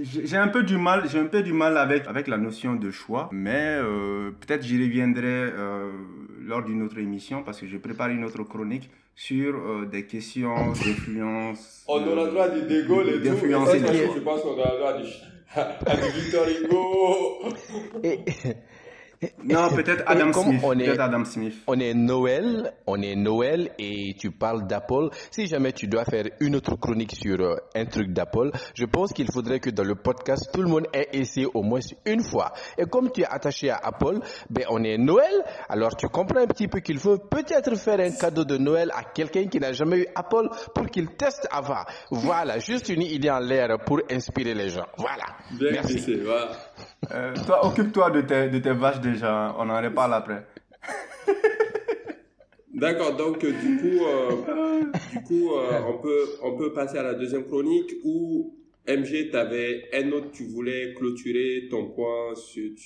j'ai 0.01 0.35
un 0.35 0.47
peu 0.47 0.63
du 0.63 0.77
mal, 0.77 1.07
j'ai 1.07 1.19
un 1.19 1.27
peu 1.27 1.43
du 1.43 1.53
mal 1.53 1.77
avec 1.77 2.07
avec 2.07 2.27
la 2.27 2.37
notion 2.37 2.75
de 2.75 2.89
choix, 2.89 3.29
mais 3.31 3.77
euh, 3.79 4.31
peut-être 4.31 4.63
j'y 4.63 4.83
reviendrai 4.83 5.23
euh, 5.25 5.91
lors 6.41 6.63
d'une 6.63 6.81
autre 6.81 6.97
émission 6.97 7.43
parce 7.43 7.61
que 7.61 7.67
je 7.67 7.77
prépare 7.77 8.09
une 8.09 8.25
autre 8.25 8.43
chronique 8.43 8.89
sur 9.15 9.87
des 9.87 10.05
questions 10.05 10.71
d'influence. 10.71 11.85
On 11.87 12.05
aura 12.05 12.25
le 12.25 12.31
droit 12.31 12.49
du 12.49 12.61
dégo 12.63 13.01
et 13.01 13.21
tout. 13.21 13.35
Je 13.41 14.19
pense 14.19 14.41
qu'on 14.41 14.49
aura 14.49 14.73
le 14.73 14.79
droit 14.79 14.93
du 14.97 15.07
avec 15.55 16.13
Victor 16.13 16.47
Hugo. 16.47 17.53
Non, 19.43 19.69
peut-être 19.69 20.03
Adam, 20.05 20.31
Smith. 20.31 20.61
On 20.63 20.77
est, 20.79 20.99
Adam 20.99 21.25
Smith. 21.25 21.55
On 21.65 21.79
est 21.79 21.93
Noël, 21.95 22.73
on 22.85 23.01
est 23.01 23.15
Noël 23.15 23.71
et 23.79 24.15
tu 24.19 24.31
parles 24.31 24.67
d'Apple. 24.67 25.09
Si 25.31 25.47
jamais 25.47 25.71
tu 25.71 25.87
dois 25.87 26.05
faire 26.05 26.25
une 26.39 26.55
autre 26.55 26.75
chronique 26.75 27.15
sur 27.15 27.39
euh, 27.39 27.55
un 27.75 27.85
truc 27.85 28.13
d'Apple, 28.13 28.51
je 28.75 28.85
pense 28.85 29.13
qu'il 29.13 29.31
faudrait 29.31 29.59
que 29.59 29.71
dans 29.71 29.83
le 29.83 29.95
podcast, 29.95 30.49
tout 30.53 30.61
le 30.61 30.69
monde 30.69 30.87
ait 30.93 31.07
essayé 31.13 31.47
au 31.51 31.63
moins 31.63 31.79
une 32.05 32.21
fois. 32.21 32.51
Et 32.77 32.85
comme 32.85 33.11
tu 33.11 33.21
es 33.21 33.25
attaché 33.25 33.71
à 33.71 33.77
Apple, 33.77 34.19
ben 34.49 34.65
on 34.69 34.83
est 34.83 34.97
Noël, 34.97 35.43
alors 35.67 35.95
tu 35.95 36.07
comprends 36.09 36.41
un 36.41 36.47
petit 36.47 36.67
peu 36.67 36.79
qu'il 36.79 36.99
faut 36.99 37.17
peut-être 37.17 37.75
faire 37.75 37.99
un 37.99 38.11
cadeau 38.11 38.45
de 38.45 38.57
Noël 38.57 38.91
à 38.95 39.03
quelqu'un 39.03 39.47
qui 39.47 39.59
n'a 39.59 39.71
jamais 39.73 39.99
eu 39.99 40.07
Apple 40.15 40.47
pour 40.75 40.85
qu'il 40.87 41.07
teste 41.15 41.47
avant. 41.51 41.83
Voilà, 42.11 42.59
juste 42.59 42.89
une 42.89 43.01
idée 43.01 43.31
en 43.31 43.39
l'air 43.39 43.77
pour 43.83 44.01
inspirer 44.11 44.53
les 44.53 44.69
gens. 44.69 44.85
Voilà. 44.97 45.25
Bien 45.57 45.71
Merci. 45.71 46.19
voilà. 46.23 46.51
Euh, 47.11 47.33
toi, 47.45 47.65
occupe-toi 47.65 48.11
de 48.11 48.21
tes, 48.21 48.49
de 48.49 48.59
tes 48.59 48.71
vaches 48.71 48.99
déjà, 48.99 49.55
on 49.57 49.69
en 49.69 49.81
reparle 49.81 50.13
après. 50.13 50.45
D'accord, 52.73 53.15
donc 53.15 53.43
euh, 53.43 53.51
du 53.51 53.77
coup, 53.77 54.05
euh, 54.05 54.83
du 55.11 55.23
coup 55.23 55.49
on, 55.87 55.97
peut, 55.97 56.25
on 56.43 56.55
peut 56.55 56.73
passer 56.73 56.97
à 56.97 57.03
la 57.03 57.13
deuxième 57.13 57.45
chronique 57.45 57.91
où 58.03 58.53
MG, 58.87 59.29
tu 59.31 59.35
avais 59.35 59.89
un 59.93 60.11
autre, 60.11 60.31
tu 60.31 60.45
voulais 60.45 60.93
clôturer 60.93 61.67
ton 61.69 61.87
point, 61.87 62.33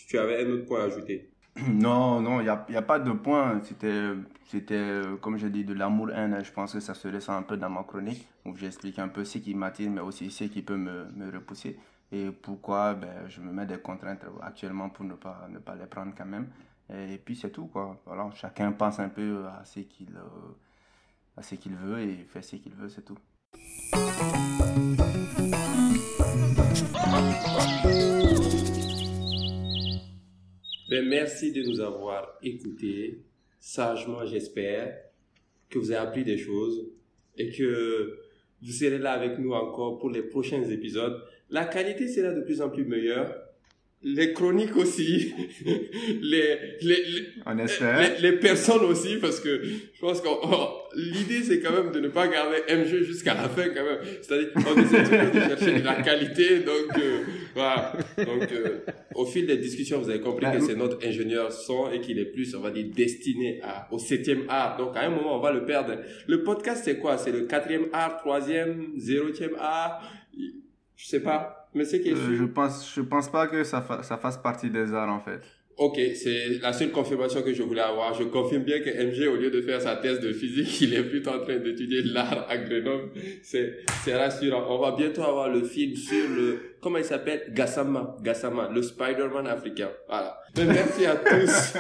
tu 0.08 0.17
avais 0.17 0.45
un 0.45 0.52
autre 0.52 0.65
point 0.65 0.82
à 0.82 0.86
ajouter. 0.86 1.30
Non, 1.67 2.21
non, 2.21 2.39
il 2.39 2.43
n'y 2.43 2.50
a, 2.50 2.65
y 2.69 2.76
a, 2.78 2.82
pas 2.82 3.00
de 3.00 3.12
point. 3.12 3.60
C'était, 3.63 4.13
c'était 4.45 5.02
comme 5.19 5.38
je 5.38 5.47
dis, 5.47 5.65
de 5.65 5.74
l'amour-haine. 5.74 6.39
Je 6.43 6.52
pense 6.52 6.74
que 6.74 6.80
ça 6.80 6.93
se 6.93 7.10
ressent 7.10 7.36
un 7.36 7.41
peu 7.43 7.58
dans 7.58 7.69
ma 7.69 7.84
chronique, 7.84 8.26
où 8.45 8.56
j'explique 8.56 8.97
un 9.00 9.10
peu 9.10 9.26
ce 9.26 9.39
qui 9.39 9.54
m'attire, 9.54 9.91
mais 9.91 10.00
aussi 10.00 10.32
ce 10.32 10.45
qui 10.45 10.62
peut 10.62 10.78
me, 10.78 11.06
me 11.13 11.30
repousser 11.32 11.76
et 12.12 12.30
pourquoi? 12.32 12.93
Ben, 12.93 13.28
je 13.28 13.41
me 13.41 13.52
mets 13.52 13.65
des 13.65 13.78
contraintes 13.80 14.26
actuellement 14.41 14.89
pour 14.89 15.06
ne 15.06 15.13
pas, 15.13 15.47
ne 15.50 15.60
pas 15.60 15.76
les 15.76 15.86
prendre 15.86 16.13
quand 16.17 16.26
même. 16.26 16.50
Et, 16.93 17.17
puis 17.17 17.36
c'est 17.36 17.52
tout 17.52 17.67
quoi. 17.67 18.02
Voilà, 18.06 18.30
chacun 18.36 18.71
pense 18.74 19.00
un 19.00 19.10
peu 19.10 19.45
à 19.47 19.63
ce 19.63 19.80
qu'il 19.80 20.15
euh, 20.15 20.54
à 21.38 21.41
ce 21.41 21.56
qu'il 21.56 21.74
veut 21.76 22.00
et 22.00 22.17
fait 22.28 22.41
ce 22.41 22.58
qu'il 22.58 22.74
veut, 22.74 22.89
c'est 22.89 23.06
tout. 23.06 23.17
Ben, 30.89 31.08
merci 31.08 31.54
de 31.54 31.63
nous 31.63 31.80
avoir 31.80 32.28
écoutés 32.41 33.24
sagement, 33.62 34.26
j'espère 34.26 34.97
que 35.69 35.80
vous 35.80 35.91
avez 35.91 36.06
appris 36.06 36.24
des 36.26 36.38
choses 36.38 36.91
et 37.38 37.50
que 37.50 38.19
vous 38.62 38.71
serez 38.71 38.97
là 38.97 39.13
avec 39.13 39.39
nous 39.39 39.54
encore 39.54 40.00
pour 40.00 40.10
les 40.10 40.24
prochains 40.24 40.63
épisodes. 40.63 41.24
La 41.52 41.66
qualité 41.66 42.08
sera 42.08 42.32
de 42.32 42.42
plus 42.42 42.62
en 42.62 42.70
plus 42.70 42.86
meilleure. 42.86 43.36
Les 44.04 44.34
chroniques 44.34 44.76
aussi. 44.78 45.32
les, 46.22 46.58
les, 46.82 47.04
les, 47.06 48.20
les, 48.20 48.32
personnes 48.40 48.84
aussi, 48.86 49.18
parce 49.18 49.40
que 49.40 49.62
je 49.64 50.00
pense 50.00 50.22
que 50.22 50.28
l'idée, 50.96 51.44
c'est 51.44 51.60
quand 51.60 51.72
même 51.72 51.92
de 51.92 52.00
ne 52.00 52.08
pas 52.08 52.28
garder 52.28 52.58
MG 52.68 53.04
jusqu'à 53.04 53.36
la 53.36 53.48
fin, 53.48 53.70
quand 53.70 53.84
même. 53.84 54.00
C'est-à-dire 54.24 54.54
qu'on 54.54 54.82
essaie 54.82 55.04
toujours 55.04 55.32
de 55.32 55.40
chercher 55.40 55.80
de 55.80 55.86
la 55.86 56.02
qualité, 56.02 56.60
donc, 56.62 56.98
euh, 56.98 57.20
voilà. 57.54 57.94
Donc, 58.18 58.52
euh, 58.52 58.80
au 59.14 59.26
fil 59.28 59.46
des 59.46 59.58
discussions, 59.58 60.00
vous 60.00 60.10
avez 60.10 60.22
compris 60.22 60.48
que 60.52 60.62
c'est 60.62 60.76
notre 60.76 61.06
ingénieur 61.06 61.52
son 61.52 61.92
et 61.92 62.02
qu'il 62.02 62.18
est 62.18 62.26
plus, 62.26 62.56
on 62.56 62.62
va 62.62 62.72
dire, 62.72 62.88
destiné 62.96 63.60
à, 63.62 63.88
au 63.92 64.00
septième 64.00 64.46
art. 64.50 64.78
Donc, 64.78 64.98
à 64.98 65.02
un 65.02 65.10
moment, 65.10 65.38
on 65.38 65.42
va 65.42 65.52
le 65.52 65.64
perdre. 65.64 65.98
Le 66.26 66.42
podcast, 66.42 66.82
c'est 66.86 66.98
quoi? 66.98 67.20
C'est 67.20 67.32
le 67.32 67.42
quatrième 67.42 67.86
art, 67.94 68.18
troisième, 68.18 68.94
zérotième 68.98 69.56
art? 69.60 70.02
Je 71.02 71.08
sais 71.08 71.20
pas, 71.20 71.68
mais 71.74 71.84
c'est 71.84 72.00
qui 72.00 72.12
euh, 72.12 72.36
Je 72.38 72.44
pense, 72.44 72.94
je 72.96 73.02
pense 73.02 73.28
pas 73.28 73.48
que 73.48 73.64
ça, 73.64 73.84
ça 74.04 74.18
fasse 74.18 74.38
partie 74.38 74.70
des 74.70 74.94
arts 74.94 75.10
en 75.10 75.20
fait. 75.20 75.42
Ok, 75.78 76.00
c'est 76.14 76.60
la 76.62 76.74
seule 76.74 76.92
confirmation 76.92 77.42
que 77.42 77.52
je 77.54 77.64
voulais 77.64 77.82
avoir. 77.82 78.14
Je 78.14 78.24
confirme 78.26 78.62
bien 78.62 78.82
que 78.82 78.90
MG, 78.90 79.28
au 79.28 79.36
lieu 79.36 79.50
de 79.50 79.62
faire 79.64 79.82
sa 79.82 79.96
thèse 79.96 80.20
de 80.20 80.32
physique, 80.32 80.80
il 80.82 80.94
est 80.94 81.02
plutôt 81.02 81.32
en 81.32 81.40
train 81.40 81.58
d'étudier 81.58 82.04
l'art 82.04 82.46
à 82.48 82.58
Grenoble. 82.58 83.10
C'est, 83.42 83.80
c'est 84.04 84.16
rassurant. 84.16 84.64
On 84.70 84.78
va 84.78 84.92
bientôt 84.96 85.24
avoir 85.24 85.50
le 85.50 85.64
film 85.64 85.96
sur 85.96 86.30
le, 86.30 86.76
comment 86.82 87.00
il 87.00 87.04
s'appelle? 87.04 87.46
Gassama. 87.50 88.16
Gassama, 88.22 88.70
le 88.72 88.84
Spider-Man 88.84 89.48
africain. 89.48 89.90
Voilà. 90.08 90.38
merci 90.56 91.08
à 91.08 91.16
tous. 91.16 91.74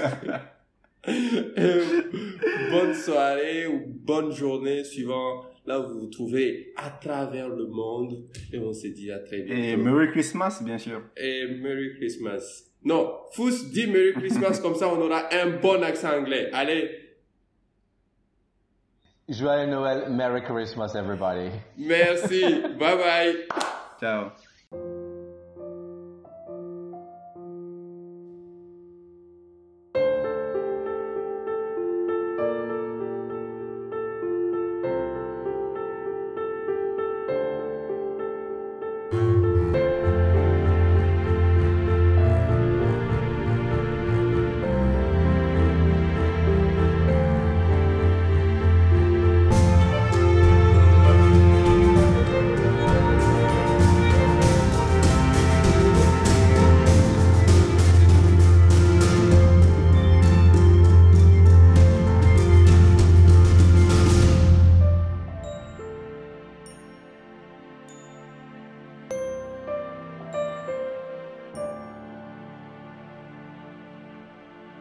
bonne 2.71 2.95
soirée 2.95 3.67
ou 3.67 3.83
bonne 3.87 4.31
journée 4.31 4.83
suivant 4.83 5.43
là 5.71 5.79
où 5.79 5.87
vous 5.87 5.99
vous 6.01 6.07
trouvez 6.07 6.73
à 6.75 6.89
travers 6.89 7.49
le 7.49 7.67
monde. 7.67 8.25
Et 8.51 8.59
on 8.59 8.73
se 8.73 8.87
dit 8.87 9.11
à 9.11 9.19
très 9.19 9.41
bientôt. 9.41 9.61
Et 9.61 9.77
Merry 9.77 10.11
Christmas, 10.11 10.61
bien 10.63 10.77
sûr. 10.77 11.01
Et 11.15 11.47
Merry 11.47 11.95
Christmas. 11.95 12.63
Non, 12.83 13.11
Fous 13.31 13.69
dit 13.71 13.87
Merry 13.87 14.13
Christmas, 14.13 14.59
comme 14.61 14.75
ça 14.75 14.87
on 14.87 14.99
aura 14.99 15.33
un 15.33 15.59
bon 15.61 15.81
accent 15.83 16.17
anglais. 16.17 16.49
Allez. 16.51 16.89
Joyeux 19.29 19.67
Noël, 19.67 20.09
Merry 20.09 20.41
Christmas 20.43 20.93
everybody. 20.95 21.49
Merci, 21.77 22.41
bye 22.77 22.97
bye. 22.97 23.47
Ciao. 23.99 24.31